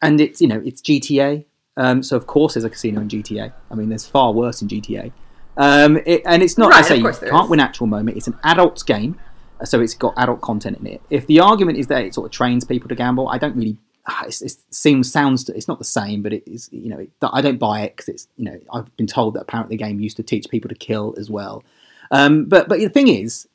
[0.00, 1.44] and it's you know it's GTA.
[1.76, 3.52] Um, so of course, there's a casino in GTA.
[3.70, 5.12] I mean, there's far worse in GTA.
[5.56, 6.70] Um, it, and it's not.
[6.70, 7.50] Right, I say you can't is.
[7.50, 8.16] win actual moment.
[8.16, 9.18] It's an adult's game,
[9.64, 11.02] so it's got adult content in it.
[11.10, 13.78] If the argument is that it sort of trains people to gamble, I don't really.
[14.08, 17.40] ah, it seems sounds it's not the same, but it is you know it, I
[17.40, 20.16] don't buy it because it's you know I've been told that apparently the game used
[20.16, 21.62] to teach people to kill as well.
[22.10, 23.48] Um, but but the thing is,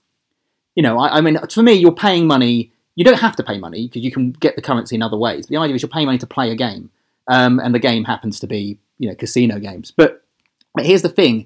[0.75, 2.71] you know I, I mean for me you're paying money.
[2.95, 5.47] You don't have to pay money because you can get the currency in other ways.
[5.47, 6.89] The idea is you're paying money to play a game,
[7.27, 9.91] um, and the game happens to be you know casino games.
[9.91, 10.23] But
[10.73, 11.45] but here's the thing: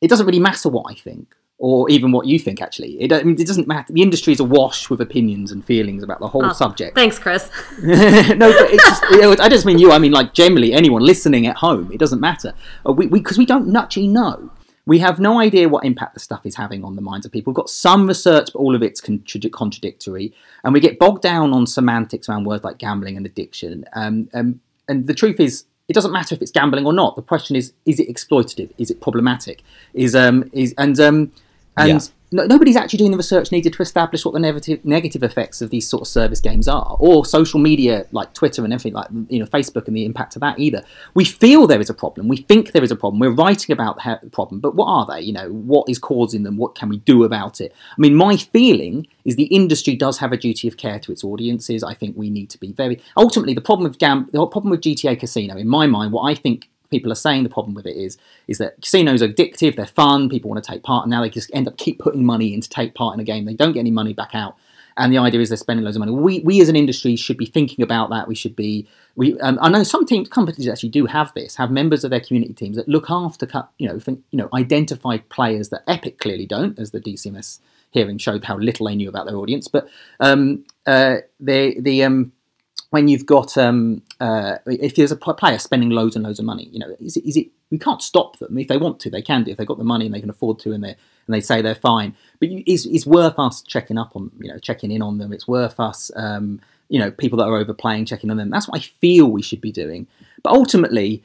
[0.00, 2.60] it doesn't really matter what I think, or even what you think.
[2.60, 3.92] Actually, it, I mean, it doesn't matter.
[3.92, 6.94] The industry is awash with opinions and feelings about the whole Oh, subject.
[6.94, 7.50] Thanks, Chris.
[7.82, 9.92] no, but it's just, you know, I just mean you.
[9.92, 11.90] I mean, like generally anyone listening at home.
[11.92, 12.52] It doesn't matter.
[12.86, 14.50] Uh, we because we, don't actually know.
[14.86, 17.52] We have no idea what impact the stuff is having on the minds of people.
[17.52, 21.54] We've got some research, but all of it's contra- contradictory, and we get bogged down
[21.54, 23.86] on semantics around words like gambling and addiction.
[23.94, 27.14] Um, um, and the truth is, it doesn't matter if it's gambling or not.
[27.16, 28.70] The question is, is it exploitative?
[28.78, 29.62] Is it problematic?
[29.92, 31.30] Is um is and um
[31.76, 31.98] and Yeah.
[32.34, 35.70] No, nobody's actually doing the research needed to establish what the negative negative effects of
[35.70, 39.38] these sort of service games are, or social media like Twitter and everything like you
[39.38, 40.82] know Facebook and the impact of that either.
[41.14, 42.26] We feel there is a problem.
[42.26, 43.20] We think there is a problem.
[43.20, 45.20] We're writing about the problem, but what are they?
[45.24, 46.56] You know, what is causing them?
[46.56, 47.72] What can we do about it?
[47.92, 51.22] I mean, my feeling is the industry does have a duty of care to its
[51.22, 51.84] audiences.
[51.84, 54.80] I think we need to be very ultimately the problem with gam the problem with
[54.80, 56.12] GTA Casino in my mind.
[56.12, 59.28] What I think people are saying the problem with it is is that casinos are
[59.28, 61.98] addictive, they're fun, people want to take part, and now they just end up keep
[61.98, 63.44] putting money in to take part in a game.
[63.44, 64.56] They don't get any money back out.
[64.96, 66.12] And the idea is they're spending loads of money.
[66.12, 68.28] We, we as an industry should be thinking about that.
[68.28, 68.86] We should be.
[69.16, 71.56] We um, I know some teams, companies actually do have this.
[71.56, 75.18] Have members of their community teams that look after, you know, think, you know, identify
[75.18, 77.58] players that Epic clearly don't, as the DCMS
[77.90, 79.66] hearing showed how little they knew about their audience.
[79.68, 79.88] But
[80.20, 82.32] um, uh, they the um,
[82.94, 86.68] when you've got um, uh, if there's a player spending loads and loads of money,
[86.70, 89.20] you know, is it, is it we can't stop them if they want to, they
[89.20, 91.34] can do if they've got the money and they can afford to, and they and
[91.34, 92.14] they say they're fine.
[92.38, 95.32] But you, it's, it's worth us checking up on, you know, checking in on them.
[95.32, 98.48] It's worth us, um, you know, people that are overplaying, checking on them.
[98.48, 100.06] That's what I feel we should be doing.
[100.44, 101.24] But ultimately,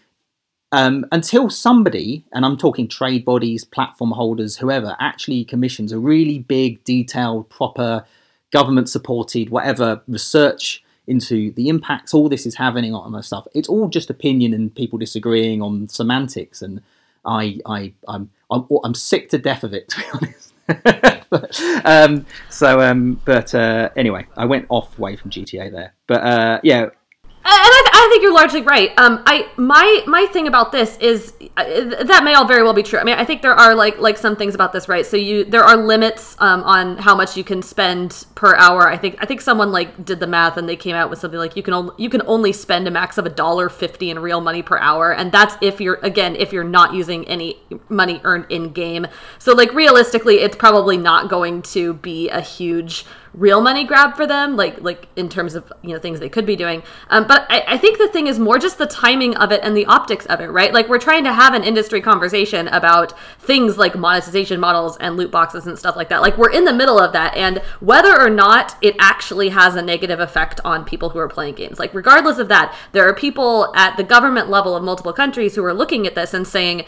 [0.71, 6.39] um, until somebody, and I'm talking trade bodies, platform holders, whoever, actually commissions a really
[6.39, 8.05] big, detailed, proper,
[8.51, 13.48] government supported, whatever research into the impacts all this is having on that stuff.
[13.54, 16.82] It's all just opinion and people disagreeing on semantics, and
[17.26, 20.54] I, I, I'm, I'm, I'm sick to death of it, to be honest.
[21.86, 26.60] um, so, um, but uh, anyway, I went off way from GTA there, but uh,
[26.63, 26.89] yeah,
[27.45, 28.91] and I, I think you're largely right.
[28.97, 32.84] Um, I my my thing about this is uh, that may all very well be
[32.84, 32.99] true.
[32.99, 35.06] I mean, I think there are like like some things about this, right?
[35.06, 38.89] So you there are limits um, on how much you can spend per hour.
[38.89, 41.39] I think I think someone like did the math and they came out with something
[41.39, 44.19] like you can only you can only spend a max of a dollar fifty in
[44.19, 48.19] real money per hour, and that's if you're again if you're not using any money
[48.23, 49.08] earned in game.
[49.38, 54.26] So like realistically, it's probably not going to be a huge real money grab for
[54.26, 57.46] them like like in terms of you know things they could be doing um, but
[57.50, 60.26] I, I think the thing is more just the timing of it and the optics
[60.28, 60.74] of it, right?
[60.74, 65.32] Like we're trying to have an industry conversation about things like monetization models and loot
[65.32, 66.22] boxes and stuff like that.
[66.22, 69.82] Like we're in the middle of that, and whether or not it actually has a
[69.82, 73.74] negative effect on people who are playing games, like regardless of that, there are people
[73.76, 76.86] at the government level of multiple countries who are looking at this and saying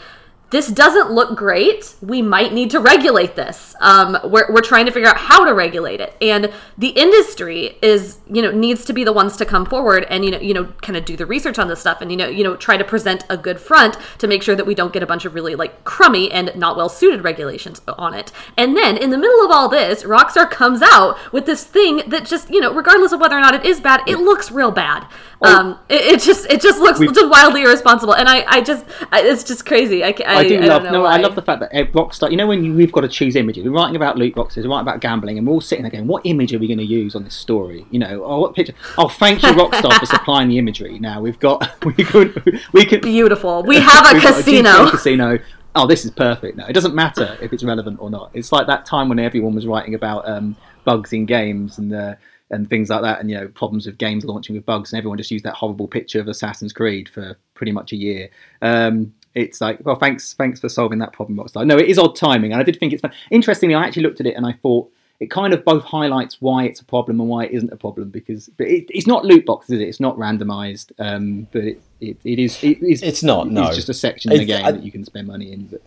[0.52, 1.94] this doesn't look great.
[2.02, 3.74] We might need to regulate this.
[3.80, 8.18] Um, we're, we're trying to figure out how to regulate it, and the industry is
[8.30, 10.66] you know needs to be the ones to come forward and you know you know
[10.82, 12.84] kind of do the research on this stuff and you know you know try to
[12.84, 15.54] present a good front to make sure that we don't get a bunch of really
[15.54, 18.30] like crummy and not well suited regulations on it.
[18.56, 22.26] And then in the middle of all this, Rockstar comes out with this thing that
[22.26, 25.06] just you know regardless of whether or not it is bad, it looks real bad.
[25.40, 29.22] Um, it, it just it just looks just wildly irresponsible, and I I just I,
[29.22, 30.04] it's just crazy.
[30.04, 31.14] I, I, I do I love no, why.
[31.14, 32.30] I love the fact that Rockstar.
[32.30, 34.70] You know when you, we've got to choose images, we're writing about loot boxes, we're
[34.70, 36.84] writing about gambling, and we're all sitting there going, "What image are we going to
[36.84, 38.74] use on this story?" You know, oh, what picture?
[38.98, 40.98] Oh, thank you, Rockstar, for supplying the imagery.
[40.98, 42.34] Now we've got we can
[42.72, 43.62] we could beautiful.
[43.62, 44.70] We have a casino.
[44.70, 45.38] GTA casino.
[45.74, 46.58] Oh, this is perfect.
[46.58, 48.30] No, it doesn't matter if it's relevant or not.
[48.34, 52.14] It's like that time when everyone was writing about um, bugs in games and uh,
[52.52, 55.18] and things like that, and you know problems with games launching with bugs, and everyone
[55.18, 58.28] just used that horrible picture of Assassin's Creed for pretty much a year.
[58.60, 61.66] Um, it's like, well, thanks, thanks for solving that problem, Rockstar.
[61.66, 63.12] No, it is odd timing, and I did think it's fun.
[63.30, 64.90] Interestingly, I actually looked at it and I thought
[65.20, 68.08] it kind of both highlights why it's a problem and why it isn't a problem
[68.10, 69.88] because but it, it's not loot boxes, is it?
[69.88, 72.62] It's not randomized, um, but it, it, it is.
[72.64, 73.66] It is It's not, no.
[73.68, 75.66] It's just a section in the game I- that you can spend money in.
[75.66, 75.82] But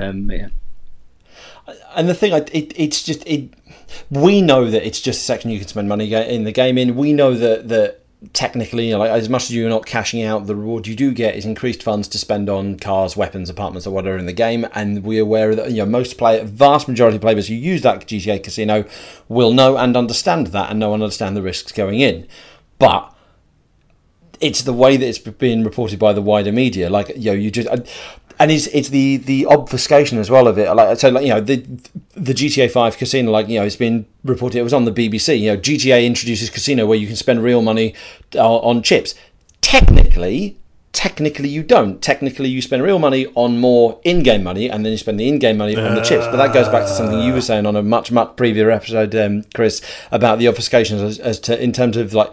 [0.00, 0.48] um, yeah,
[1.96, 3.50] and the thing, I- it, it's just it.
[4.10, 6.94] We know that it's just a section you can spend money in the game in.
[6.96, 8.00] We know that that
[8.32, 11.44] technically, like, as much as you're not cashing out, the reward you do get is
[11.44, 14.66] increased funds to spend on cars, weapons, apartments, or whatever in the game.
[14.74, 18.00] And we're aware that you know most player, vast majority of players who use that
[18.06, 18.84] GTA casino
[19.28, 22.26] will know and understand that, and know and understand the risks going in.
[22.78, 23.14] But
[24.40, 26.90] it's the way that it's being reported by the wider media.
[26.90, 27.78] Like you know, you just uh,
[28.40, 30.72] and it's it's the the obfuscation as well of it.
[30.74, 31.56] Like so, like you know, the
[32.14, 34.58] the GTA Five casino, like you know, it's been reported.
[34.58, 35.40] It was on the BBC.
[35.40, 37.94] You know, GTA introduces casino where you can spend real money
[38.34, 39.14] uh, on chips.
[39.60, 40.56] Technically.
[40.90, 42.02] Technically, you don't.
[42.02, 45.56] Technically, you spend real money on more in-game money, and then you spend the in-game
[45.56, 46.24] money on the chips.
[46.24, 49.14] But that goes back to something you were saying on a much, much previous episode,
[49.14, 52.32] um, Chris, about the obfuscations as, as to in terms of like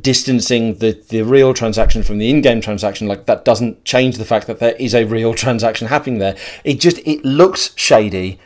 [0.00, 4.46] distancing the, the real transaction from the in-game transaction like that doesn't change the fact
[4.46, 6.36] that there is a real transaction happening there.
[6.64, 8.38] It just it looks shady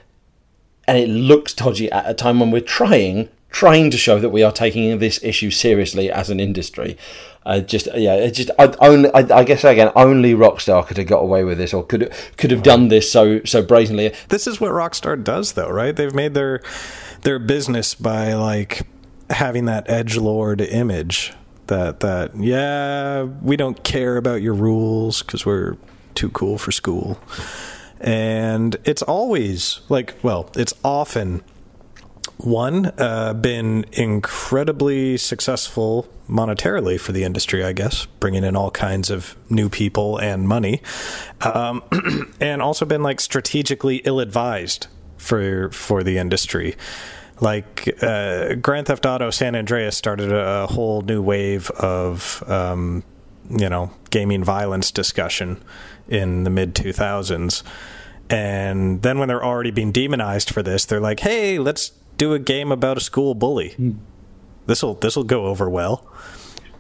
[0.89, 4.43] and it looks dodgy at a time when we're trying trying to show that we
[4.43, 6.97] are taking this issue seriously as an industry.
[7.45, 11.07] Uh, just yeah it just I, only I, I guess again only Rockstar could have
[11.07, 14.61] got away with this or could could have done this so so brazenly This is
[14.61, 15.95] what Rockstar does, though, right?
[15.95, 16.61] They've made their
[17.23, 18.87] their business by like
[19.31, 21.33] having that edge lord image.
[21.67, 25.77] That that yeah, we don't care about your rules because we're
[26.15, 27.19] too cool for school,
[28.01, 31.43] and it's always like well, it's often
[32.39, 39.11] one uh, been incredibly successful monetarily for the industry i guess bringing in all kinds
[39.11, 40.83] of new people and money
[41.41, 41.83] um,
[42.41, 46.77] and also been like strategically ill-advised for for the industry
[47.41, 53.03] like uh, grand theft auto san andreas started a whole new wave of um,
[53.51, 55.63] you know gaming violence discussion
[56.09, 57.63] in the mid 2000s
[58.31, 62.39] and then when they're already being demonized for this they're like hey let's do a
[62.39, 63.95] game about a school bully
[64.67, 66.07] this will this will go over well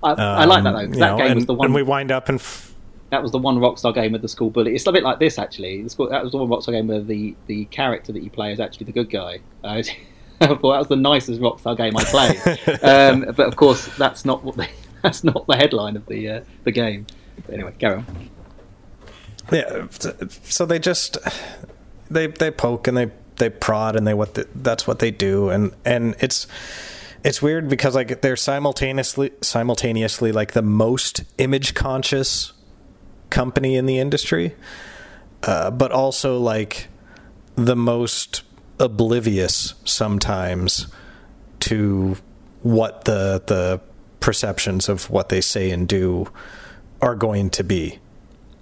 [0.03, 0.79] I, I like that though.
[0.79, 1.67] Um, you that know, game and, was the one.
[1.67, 2.75] and we wind up in f-
[3.11, 4.75] that was the one Rockstar game with the school bully.
[4.75, 5.83] It's a bit like this actually.
[5.83, 8.53] The school, that was the one Rockstar game where the, the character that you play
[8.53, 9.41] is actually the good guy.
[9.63, 9.83] Uh,
[10.47, 12.83] thought that was the nicest Rockstar game I played.
[12.83, 14.69] um, but of course, that's not what the,
[15.03, 17.07] that's not the headline of the uh, the game.
[17.45, 18.31] But anyway, carry on.
[19.53, 21.19] yeah so they just
[22.11, 25.51] they they poke and they they prod and they what the, that's what they do
[25.51, 26.47] and and it's
[27.23, 32.53] it's weird because like they're simultaneously simultaneously like the most image conscious
[33.31, 34.55] company in the industry
[35.43, 36.89] uh, but also like
[37.55, 38.43] the most
[38.79, 40.87] oblivious sometimes
[41.61, 42.17] to
[42.63, 43.81] what the the
[44.21, 46.29] perceptions of what they say and do
[47.01, 47.99] are going to be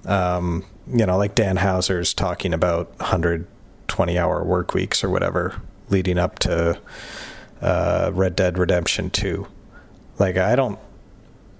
[0.06, 6.18] um, you know, like Dan Houser's talking about 120 hour work weeks or whatever leading
[6.18, 6.78] up to
[7.60, 9.46] uh, Red Dead Redemption 2.
[10.18, 10.78] Like, I don't,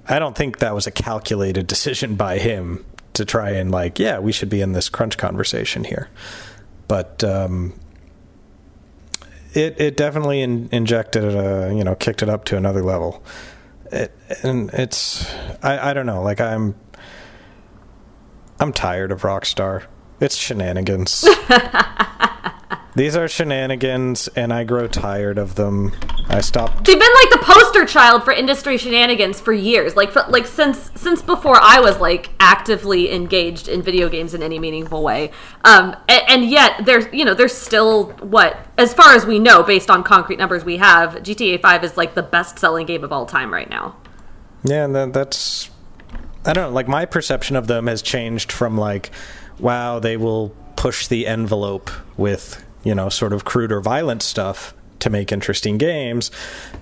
[0.09, 2.85] I don't think that was a calculated decision by him
[3.15, 6.09] to try and like, yeah, we should be in this crunch conversation here.
[6.89, 7.73] But um,
[9.57, 13.23] it it definitely in, injected it, uh, you know, kicked it up to another level.
[13.93, 15.33] it, and it's
[15.63, 16.23] I, I don't know.
[16.23, 16.75] Like I'm
[18.61, 19.85] I'm tired of Rockstar.
[20.21, 21.27] It's shenanigans.
[22.97, 25.93] These are shenanigans, and I grow tired of them.
[26.29, 26.85] I stopped.
[26.85, 30.93] They've been like the poster child for industry shenanigans for years, like for, like since
[30.95, 35.33] since before I was like actively engaged in video games in any meaningful way.
[35.65, 39.65] Um, and, and yet there's you know there's still what as far as we know
[39.65, 43.13] based on concrete numbers we have, GTA Five is like the best selling game of
[43.13, 43.97] all time right now.
[44.63, 45.69] Yeah, and that, that's
[46.45, 46.75] I don't know.
[46.75, 49.11] Like my perception of them has changed from like,
[49.59, 54.75] wow, they will push the envelope with you know sort of crude or violent stuff
[55.01, 56.31] to make interesting games,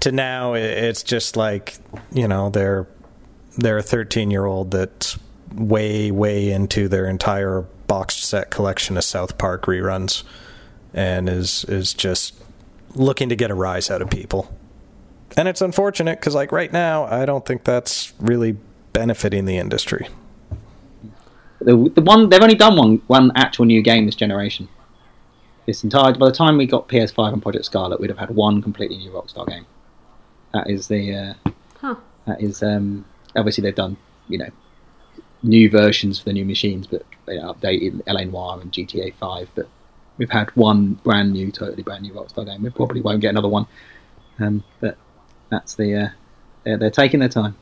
[0.01, 1.77] to now it's just like
[2.13, 2.87] you know they're
[3.57, 5.19] they're a 13 year old that's
[5.55, 10.23] way way into their entire boxed set collection of South Park reruns,
[10.95, 12.35] and is is just
[12.95, 14.53] looking to get a rise out of people.
[15.37, 18.57] And it's unfortunate because, like, right now, I don't think that's really
[18.93, 20.09] benefiting the industry.
[21.61, 24.69] The, the one they've only done one one actual new game this generation.
[25.67, 28.61] This entire by the time we got PS5 and Project Scarlett, we'd have had one
[28.63, 29.67] completely new Rockstar game.
[30.53, 31.51] That is the uh,
[31.81, 31.97] Huh.
[32.27, 33.05] that is um,
[33.37, 33.97] obviously they've done
[34.29, 34.51] you know
[35.43, 39.51] new versions for the new machines, but they updated LA Noire and GTA 5.
[39.55, 39.69] But
[40.19, 42.63] we've had one brand new, totally brand new Rockstar game.
[42.63, 43.67] We probably won't get another one.
[44.39, 44.97] Um, but
[45.51, 46.09] that's the uh,
[46.65, 47.57] they're, they're taking their time.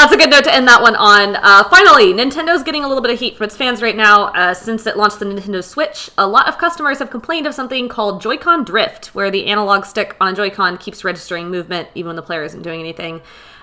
[0.00, 1.36] That's a good note to end that one on.
[1.36, 4.28] Uh, finally, Nintendo's getting a little bit of heat from its fans right now.
[4.28, 7.86] Uh, since it launched the Nintendo Switch, a lot of customers have complained of something
[7.86, 12.16] called Joy-Con drift, where the analog stick on a Joy-Con keeps registering movement even when
[12.16, 13.20] the player isn't doing anything.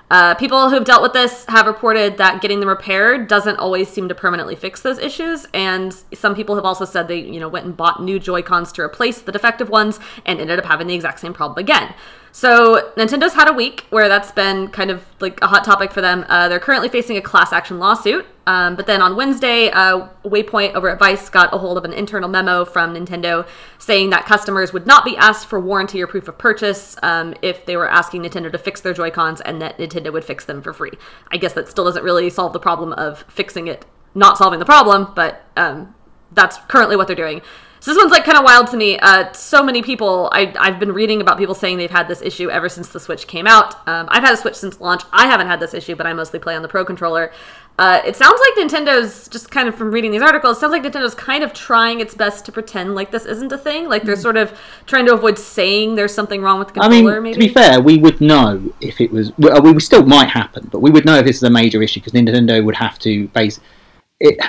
[0.09, 4.07] Uh, people who've dealt with this have reported that getting them repaired doesn't always seem
[4.07, 7.65] to permanently fix those issues, and some people have also said they, you know, went
[7.65, 10.93] and bought new Joy Cons to replace the defective ones and ended up having the
[10.93, 11.93] exact same problem again.
[12.31, 16.01] So Nintendo's had a week where that's been kind of like a hot topic for
[16.01, 16.23] them.
[16.29, 18.25] Uh, they're currently facing a class action lawsuit.
[18.47, 21.91] Um, but then on Wednesday, uh, Waypoint over at Vice got a hold of an
[21.91, 23.45] internal memo from Nintendo
[23.77, 27.65] saying that customers would not be asked for warranty or proof of purchase um, if
[27.65, 30.61] they were asking Nintendo to fix their Joy Cons, and that Nintendo would fix them
[30.61, 30.93] for free.
[31.29, 33.85] I guess that still doesn't really solve the problem of fixing it,
[34.15, 35.93] not solving the problem, but um,
[36.31, 37.41] that's currently what they're doing.
[37.79, 38.97] So this one's like kind of wild to me.
[38.99, 42.49] Uh, so many people, I, I've been reading about people saying they've had this issue
[42.49, 43.75] ever since the Switch came out.
[43.87, 45.03] Um, I've had a Switch since launch.
[45.13, 47.31] I haven't had this issue, but I mostly play on the Pro controller.
[47.79, 50.57] Uh, it sounds like Nintendo's just kind of from reading these articles.
[50.57, 53.57] It sounds like Nintendo's kind of trying its best to pretend like this isn't a
[53.57, 53.87] thing.
[53.87, 57.03] Like they're sort of trying to avoid saying there's something wrong with the I mean,
[57.03, 57.21] controller.
[57.21, 59.31] maybe to be fair, we would know if it was.
[59.37, 61.99] Well, we still might happen, but we would know if this is a major issue
[61.99, 63.59] because Nintendo would have to base
[64.19, 64.39] it.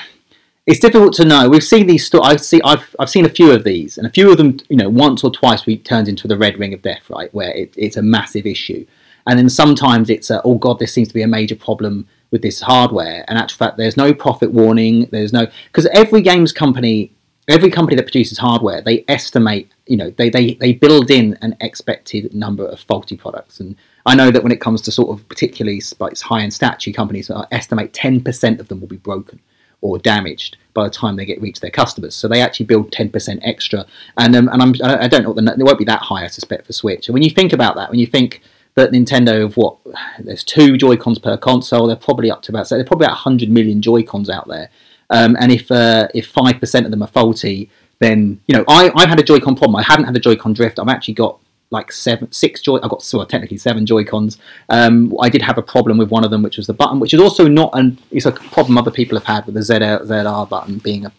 [0.66, 1.50] It's difficult to know.
[1.50, 2.06] We've seen these.
[2.06, 2.62] Sto- I see.
[2.64, 4.58] I've I've seen a few of these, and a few of them.
[4.70, 7.32] You know, once or twice we turned into the red ring of death, right?
[7.34, 8.86] Where it, it's a massive issue,
[9.26, 12.42] and then sometimes it's a, oh god, this seems to be a major problem with
[12.42, 13.24] this hardware.
[13.28, 15.08] And actual fact, there's no profit warning.
[15.10, 17.12] There's no because every games company,
[17.48, 19.70] every company that produces hardware, they estimate.
[19.86, 23.76] You know, they they they build in an expected number of faulty products and.
[24.06, 27.44] I know that when it comes to sort of particularly like high-end statue companies, I
[27.50, 29.38] estimate 10% of them will be broken
[29.80, 32.14] or damaged by the time they get reach their customers.
[32.14, 35.62] So they actually build 10% extra, and um, and I'm I don't know the it
[35.62, 37.08] won't be that high I suspect for Switch.
[37.08, 38.42] And when you think about that, when you think
[38.78, 39.76] that Nintendo of what
[40.18, 43.16] there's two Joy Cons per console, they're probably up to about so they're probably about
[43.16, 44.70] 100 million Joy Cons out there,
[45.10, 48.90] um, and if uh, if five percent of them are faulty, then you know I
[48.94, 49.76] I've had a Joy-Con problem.
[49.76, 50.78] I haven't had a Joy-Con drift.
[50.78, 51.38] I've actually got
[51.70, 52.76] like seven, six Joy.
[52.76, 54.38] I've got well, technically seven Joy Cons.
[54.68, 57.14] Um, I did have a problem with one of them, which was the button, which
[57.14, 57.98] is also not an.
[58.10, 61.12] It's a problem other people have had with the ZR, ZR button being a,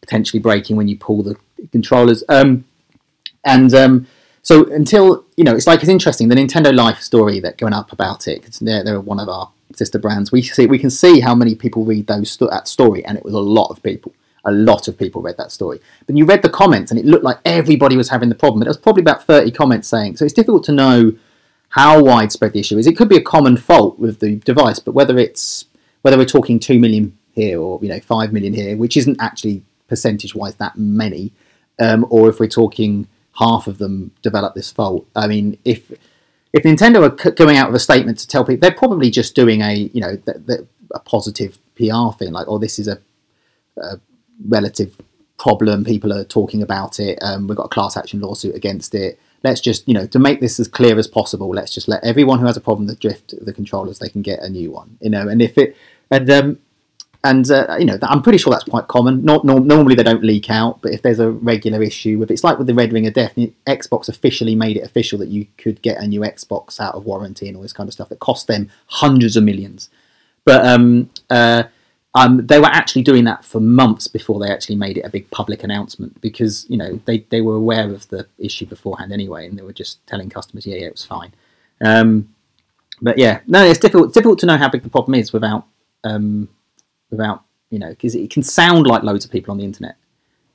[0.00, 1.36] potentially breaking when you pull the
[1.70, 2.24] controllers.
[2.28, 2.64] Um,
[3.44, 4.06] and um,
[4.42, 7.92] so until you know, it's like it's interesting the Nintendo Life story that going up
[7.92, 8.58] about it.
[8.60, 10.32] They're, they're one of our sister brands.
[10.32, 13.34] We see we can see how many people read those that story, and it was
[13.34, 14.12] a lot of people
[14.44, 15.80] a lot of people read that story.
[16.06, 18.62] But you read the comments and it looked like everybody was having the problem.
[18.62, 21.12] It was probably about 30 comments saying, so it's difficult to know
[21.70, 22.86] how widespread the issue is.
[22.86, 25.66] It could be a common fault with the device, but whether it's
[26.02, 29.62] whether we're talking 2 million here or you know 5 million here, which isn't actually
[29.88, 31.32] percentage wise that many,
[31.78, 33.06] um, or if we're talking
[33.38, 35.06] half of them develop this fault.
[35.16, 35.90] I mean, if
[36.52, 39.62] if Nintendo are going out with a statement to tell people, they're probably just doing
[39.62, 40.18] a you know
[40.94, 43.00] a positive PR thing, like, oh, this is a,
[43.78, 44.00] a
[44.46, 45.00] relative
[45.38, 45.84] problem.
[45.84, 47.18] People are talking about it.
[47.22, 49.18] Um, we've got a class action lawsuit against it.
[49.42, 52.38] Let's just, you know, to make this as clear as possible, let's just let everyone
[52.38, 55.10] who has a problem with drift the controllers, they can get a new one, you
[55.10, 55.26] know.
[55.26, 55.76] And if it,
[56.10, 56.58] and um,
[57.24, 59.24] and uh, you know, I'm pretty sure that's quite common.
[59.24, 62.58] Not normally they don't leak out, but if there's a regular issue, if it's like
[62.58, 63.34] with the Red Ring of Death,
[63.66, 67.46] Xbox officially made it official that you could get a new Xbox out of warranty
[67.46, 69.88] and all this kind of stuff that cost them hundreds of millions.
[70.44, 71.64] But um, uh,
[72.14, 75.30] um, they were actually doing that for months before they actually made it a big
[75.30, 79.56] public announcement because you know they, they were aware of the issue beforehand anyway, and
[79.56, 81.32] they were just telling customers, yeah, yeah, it was fine.
[81.80, 82.34] Um,
[83.00, 84.12] but yeah, no, it's difficult.
[84.12, 85.66] Difficult to know how big the problem is without
[86.02, 86.48] um,
[87.12, 89.94] without you know because it can sound like loads of people on the internet,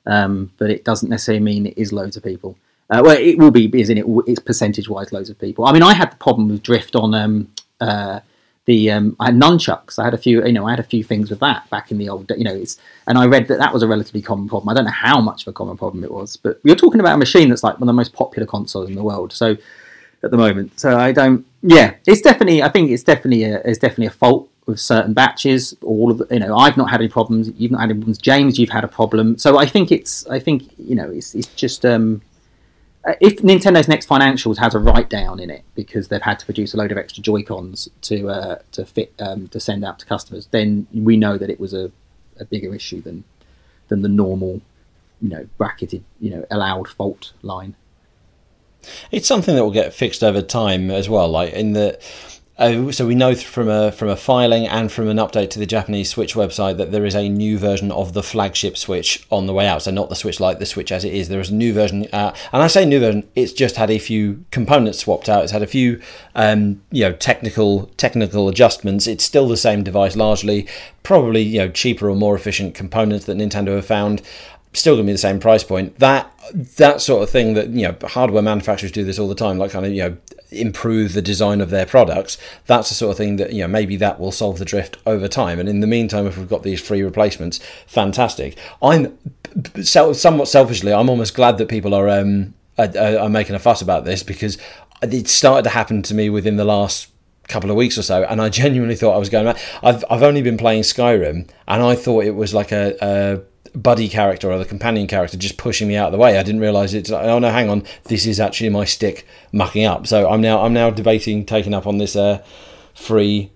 [0.04, 2.58] um, but it doesn't necessarily mean it is loads of people.
[2.90, 4.04] Uh, well, it will be, isn't it?
[4.26, 5.64] It's percentage wise loads of people.
[5.64, 7.50] I mean, I had the problem with drift on um,
[7.80, 8.20] uh,
[8.68, 9.98] the um, I had nunchucks.
[9.98, 11.96] I had a few, you know, I had a few things with that back in
[11.96, 14.68] the old, you know, it's and I read that that was a relatively common problem.
[14.68, 17.14] I don't know how much of a common problem it was, but you're talking about
[17.14, 19.32] a machine that's like one of the most popular consoles in the world.
[19.32, 19.56] So
[20.22, 23.78] at the moment, so I don't, yeah, it's definitely, I think it's definitely a, it's
[23.78, 25.74] definitely a fault with certain batches.
[25.82, 27.50] All of the, you know, I've not had any problems.
[27.56, 28.18] You've not had any problems.
[28.18, 29.38] James, you've had a problem.
[29.38, 32.20] So I think it's, I think you know, it's it's just um,
[33.04, 36.44] uh, if Nintendo's next financials has a write down in it because they've had to
[36.44, 39.98] produce a load of extra Joy Cons to uh, to fit um, to send out
[40.00, 41.90] to customers, then we know that it was a,
[42.38, 43.24] a bigger issue than
[43.88, 44.60] than the normal,
[45.22, 47.74] you know, bracketed, you know, allowed fault line.
[49.10, 51.28] It's something that will get fixed over time as well.
[51.28, 51.98] Like in the
[52.58, 55.66] uh, so we know from a from a filing and from an update to the
[55.66, 59.52] Japanese Switch website that there is a new version of the flagship Switch on the
[59.52, 59.82] way out.
[59.82, 61.28] So not the Switch like the Switch as it is.
[61.28, 63.28] There is a new version, uh, and I say new version.
[63.36, 65.44] It's just had a few components swapped out.
[65.44, 66.00] It's had a few
[66.34, 69.06] um, you know technical technical adjustments.
[69.06, 70.66] It's still the same device largely.
[71.04, 74.20] Probably you know cheaper or more efficient components that Nintendo have found
[74.72, 75.98] still going to be the same price point.
[75.98, 76.32] That
[76.76, 79.70] that sort of thing that you know hardware manufacturers do this all the time, like
[79.70, 80.16] kind of you know
[80.50, 82.38] improve the design of their products.
[82.66, 85.28] That's the sort of thing that you know maybe that will solve the drift over
[85.28, 85.58] time.
[85.58, 88.56] And in the meantime, if we've got these free replacements, fantastic.
[88.82, 89.18] I'm
[89.82, 94.04] somewhat selfishly, I'm almost glad that people are um are, are making a fuss about
[94.04, 94.58] this because
[95.02, 97.08] it started to happen to me within the last
[97.48, 99.48] couple of weeks or so, and I genuinely thought I was going.
[99.82, 103.42] I've I've only been playing Skyrim, and I thought it was like a
[103.74, 106.38] buddy character or the companion character just pushing me out of the way.
[106.38, 109.84] I didn't realise it's like, oh no, hang on, this is actually my stick mucking
[109.84, 110.06] up.
[110.06, 112.42] So I'm now I'm now debating taking up on this uh,
[112.94, 113.50] free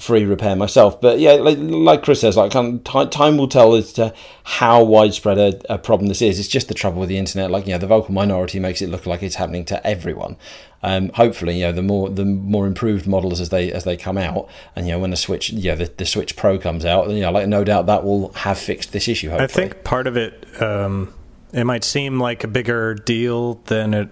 [0.00, 1.00] free repair myself.
[1.00, 5.74] But yeah, like, like Chris says, like time will tell as to how widespread a,
[5.74, 6.38] a, problem this is.
[6.38, 7.50] It's just the trouble with the internet.
[7.50, 10.36] Like you know, the vocal minority makes it look like it's happening to everyone,
[10.82, 14.16] um, hopefully, you know, the more the more improved models as they as they come
[14.16, 17.20] out, and you know, when the Switch, yeah, the, the Switch Pro comes out, you
[17.20, 19.28] know, like no doubt that will have fixed this issue.
[19.28, 19.44] Hopefully.
[19.44, 21.12] I think part of it, um,
[21.52, 24.08] it might seem like a bigger deal than it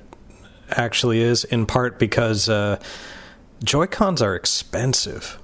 [0.73, 2.79] actually is, in part because uh,
[3.65, 5.39] Joy Cons are expensive.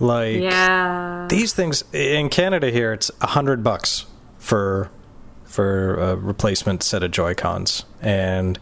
[0.00, 1.26] Like yeah.
[1.28, 4.06] these things in Canada here, it's a hundred bucks
[4.38, 4.90] for
[5.44, 8.58] for a replacement set of Joy Cons, and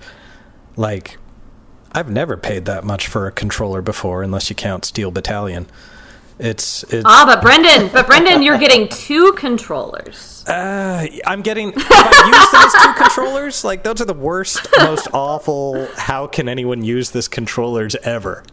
[0.77, 1.19] like,
[1.93, 5.67] I've never paid that much for a controller before, unless you count Steel Battalion.
[6.39, 10.45] It's, it's ah, but Brendan, but Brendan, you're getting two controllers.
[10.47, 11.73] Uh, I'm getting.
[11.75, 15.89] If I use them as two controllers, like those are the worst, most awful.
[15.97, 18.45] How can anyone use this controllers ever?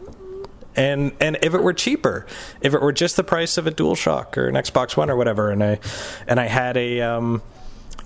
[0.76, 2.26] And and if it were cheaper,
[2.60, 5.50] if it were just the price of a DualShock or an Xbox One or whatever,
[5.50, 5.78] and I
[6.28, 7.42] and I had a um,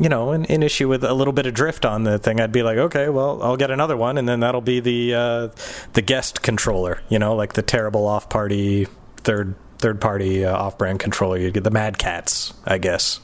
[0.01, 2.53] you know, an, an, issue with a little bit of drift on the thing, I'd
[2.53, 5.49] be like, okay, well, I'll get another one, and then that'll be the uh,
[5.93, 8.87] the guest controller, you know, like the terrible off party
[9.19, 11.37] third third party uh, off brand controller.
[11.37, 13.21] You get the Mad Catz I guess,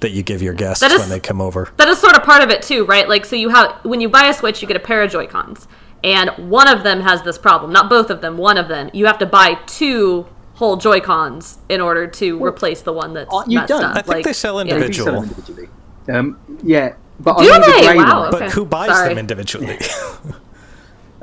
[0.00, 1.70] that you give your guests is, when they come over.
[1.78, 3.08] That is sort of part of it too, right?
[3.08, 5.26] Like, so you have when you buy a Switch, you get a pair of Joy
[5.26, 5.66] Cons,
[6.02, 7.72] and one of them has this problem.
[7.72, 8.36] Not both of them.
[8.38, 8.90] One of them.
[8.92, 13.14] You have to buy two whole Joy Cons in order to well, replace the one
[13.14, 13.84] that's you messed don't.
[13.84, 13.92] up.
[13.96, 15.12] I think like, they sell individual.
[15.12, 15.22] Yeah.
[15.22, 15.68] individually.
[16.08, 17.96] Um, yeah, but Do I they?
[17.96, 18.38] Wow, okay.
[18.38, 19.10] But who buys Sorry.
[19.10, 19.76] them individually?
[19.76, 20.32] because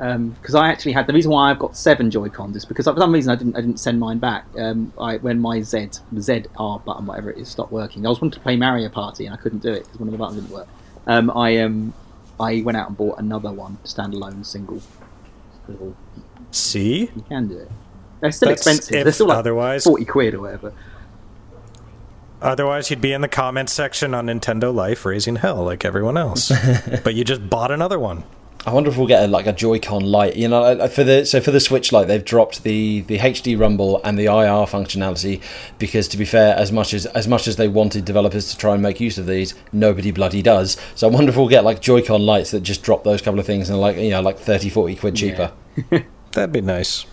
[0.00, 2.96] um, I actually had the reason why I've got seven Joy Cons is because for
[2.96, 4.44] some reason I didn't I didn't send mine back.
[4.56, 8.06] Um, I when my Z Z R button whatever it is stopped working.
[8.06, 10.12] I was wanting to play Mario Party and I couldn't do it because one of
[10.12, 10.68] the buttons didn't work.
[11.06, 11.94] Um, I um
[12.40, 14.80] I went out and bought another one, standalone single.
[15.66, 15.96] Little,
[16.50, 17.70] See, you can do it.
[18.20, 19.04] They're still That's expensive.
[19.04, 20.72] They're still like otherwise forty quid or whatever.
[22.40, 26.52] Otherwise, you'd be in the comments section on Nintendo Life raising hell like everyone else.
[27.04, 28.22] but you just bought another one.
[28.68, 30.36] I wonder if we'll get a, like a Joy-Con Lite.
[30.36, 33.98] You know, for the so for the Switch Lite, they've dropped the the HD Rumble
[34.04, 35.40] and the IR functionality
[35.78, 38.74] because, to be fair, as much as as much as they wanted developers to try
[38.74, 40.76] and make use of these, nobody bloody does.
[40.94, 43.46] So I wonder if we'll get like Joy-Con Lites that just drop those couple of
[43.46, 45.50] things and like you know like 30, 40 quid cheaper.
[45.90, 46.02] Yeah.
[46.32, 47.06] That'd be nice.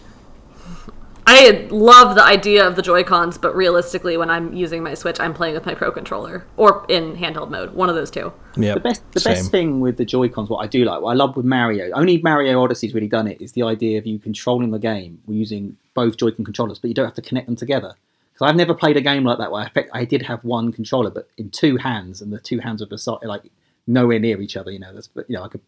[1.28, 5.20] I love the idea of the Joy Cons, but realistically, when I'm using my Switch,
[5.20, 7.74] I'm playing with my Pro controller or in handheld mode.
[7.74, 8.32] One of those two.
[8.56, 8.76] Yeah.
[8.76, 9.34] The best, the same.
[9.34, 11.90] best thing with the Joy Cons, what I do like, what I love with Mario,
[11.94, 15.78] only Mario Odyssey's really done it, is the idea of you controlling the game using
[15.96, 17.96] both Joy-Con controllers, but you don't have to connect them together.
[18.34, 20.72] Because I've never played a game like that where I, fe- I did have one
[20.72, 23.50] controller, but in two hands, and the two hands were beside, like
[23.88, 24.70] nowhere near each other.
[24.70, 25.62] You know, that's but you know, I could.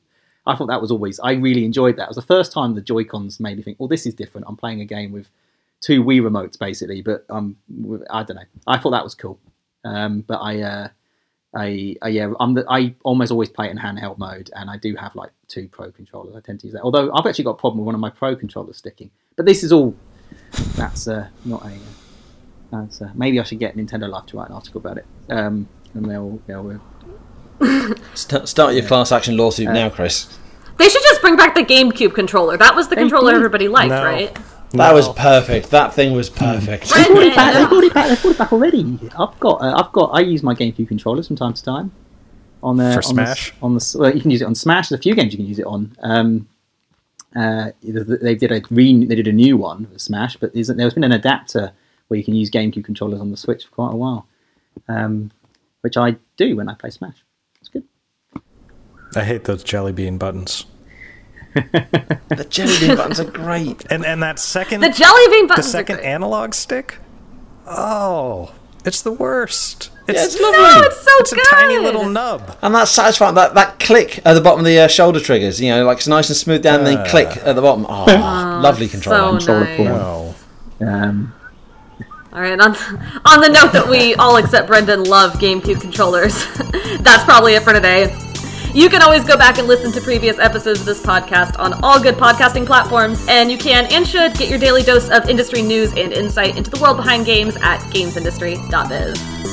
[0.45, 1.20] I thought that was always.
[1.22, 2.03] I really enjoyed that.
[2.03, 4.47] It was the first time the Joy Cons made me think, "Oh, this is different."
[4.49, 5.30] I'm playing a game with
[5.82, 8.44] two Wii remotes basically, but um, with- I don't know.
[8.66, 9.40] I thought that was cool.
[9.86, 10.88] Um, but I, uh,
[11.56, 14.78] I, I yeah, I'm the, I almost always play it in handheld mode, and I
[14.78, 16.36] do have like two Pro controllers.
[16.36, 16.82] I tend to use that.
[16.82, 19.12] Although I've actually got a problem with one of my Pro controllers sticking.
[19.36, 19.96] But this is all.
[20.76, 21.70] That's uh, not a.
[21.70, 21.78] Uh,
[22.70, 25.06] that's, uh, maybe I should get Nintendo Life to write an article about it.
[25.30, 26.82] Um, and they'll, they'll
[28.14, 30.28] St- start your class action Uh, lawsuit now, Chris.
[30.78, 32.58] They should just bring back the GameCube controller.
[32.58, 33.38] That was the They controller did.
[33.38, 34.04] everybody liked, No.
[34.04, 34.38] right?
[34.72, 34.93] That No.
[34.95, 35.70] was perfect.
[35.72, 36.89] That thing was perfect.
[36.93, 37.53] They brought it back.
[37.53, 37.70] They Brendan.
[37.70, 38.07] brought it back.
[38.09, 38.99] They brought it back already.
[39.18, 39.61] I've got.
[39.61, 40.07] Uh, I've got.
[40.13, 41.91] I use my GameCube controllers from time to time.
[42.63, 43.53] On uh, For on the- Smash?
[43.61, 44.89] on the, well, you can use it on Smash.
[44.89, 45.95] There's a few games you can use it on.
[46.01, 46.47] Um,
[47.36, 50.93] uh, they did a re, They did a new one for Smash, but there's, there's
[50.93, 51.72] been an adapter
[52.07, 54.28] where you can use GameCube controllers on the Switch for quite a while,
[54.88, 55.30] um,
[55.82, 57.24] which I do when I play Smash.
[57.59, 57.84] It's good.
[59.15, 60.65] I hate those jelly bean buttons.
[61.62, 63.86] The jelly bean buttons are great.
[63.91, 65.68] And and that second The jelly bean the buttons.
[65.68, 66.05] are second great.
[66.08, 66.97] analog stick.
[67.68, 68.53] Oh,
[68.86, 69.91] it's the worst.
[70.08, 70.58] It's, Yeah, it's lovely.
[70.60, 71.45] No, it's so it's good.
[71.47, 72.58] a tiny little nub.
[72.62, 73.36] And that's satisfying.
[73.36, 76.08] That that click at the bottom of the uh, shoulder triggers, you know, like it's
[76.08, 77.86] nice and smooth down, and then click at the bottom.
[77.89, 78.05] Oh,
[78.64, 79.39] lovely control.
[79.39, 79.78] so nice.
[79.78, 80.36] porn.
[80.89, 81.34] Um,
[82.32, 82.60] All right.
[82.60, 82.76] On,
[83.26, 86.45] on the note that we all except Brendan love GameCube controllers,
[87.01, 88.05] that's probably it for today.
[88.78, 92.00] You can always go back and listen to previous episodes of this podcast on all
[92.00, 95.94] good podcasting platforms, and you can and should get your daily dose of industry news
[95.94, 99.47] and insight into the world behind games at gamesindustry.biz.